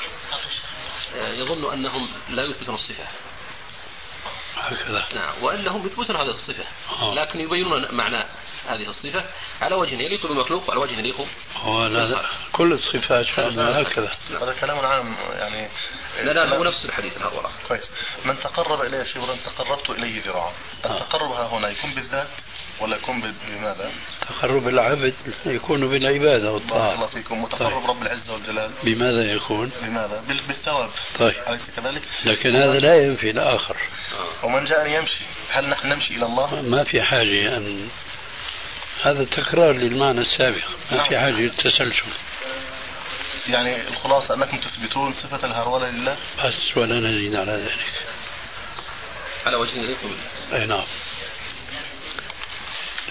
[1.16, 3.04] يظن أنهم لا يثبتون الصفة.
[4.56, 5.06] هكذا.
[5.14, 6.64] نعم وإلا هم يثبتون هذه الصفة.
[7.14, 8.26] لكن يبينون معنى
[8.68, 9.24] هذه الصفة
[9.62, 14.12] على وجه يليق بالمخلوق وعلى وجه يليق هو لا لا كل الصفات هكذا.
[14.42, 15.68] هذا كلام عام يعني
[16.24, 17.92] لا لا هو نفس الحديث الأول كويس.
[18.26, 20.52] من تقرب الي شبرا تقربت إليه ذراعا.
[20.86, 22.28] التقرب ها هنا يكون بالذات
[22.80, 23.92] ولا يكون بماذا؟
[24.30, 25.14] تقرب العبد
[25.46, 27.44] يكون بالعبادة بارك والطاعة الله فيكم.
[27.44, 28.72] وتقرب رب العزة والجلال.
[28.84, 30.90] بماذا يكون؟ بماذا؟ بال- بالثواب.
[31.20, 31.36] طيب.
[31.48, 33.78] أليس كذلك؟ لكن هذا لا ينفي الآخر.
[34.44, 37.90] ومن جاءني يمشي هل نحن نمشي إلى الله؟ ما في حاجة أن
[39.02, 42.12] هذا تكرار للمعنى السابق ما في حاجة للتسلسل.
[43.48, 48.06] يعني الخلاصة أنكم تثبتون صفة الهرولة لله؟ بس ولا نزيد على ذلك.
[49.46, 49.98] على وجه يليق
[50.54, 50.86] أي نعم.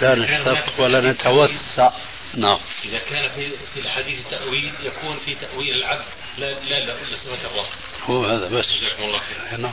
[0.00, 1.90] لا نشتق ولا نتوسع.
[2.34, 2.58] نعم.
[2.84, 6.04] إذا كان في في الحديث تأويل يكون في تأويل العبد
[6.38, 7.66] لا لا لا لصفة الرب.
[8.04, 8.64] هو هذا بس.
[8.66, 9.72] جزاكم الله خير نعم.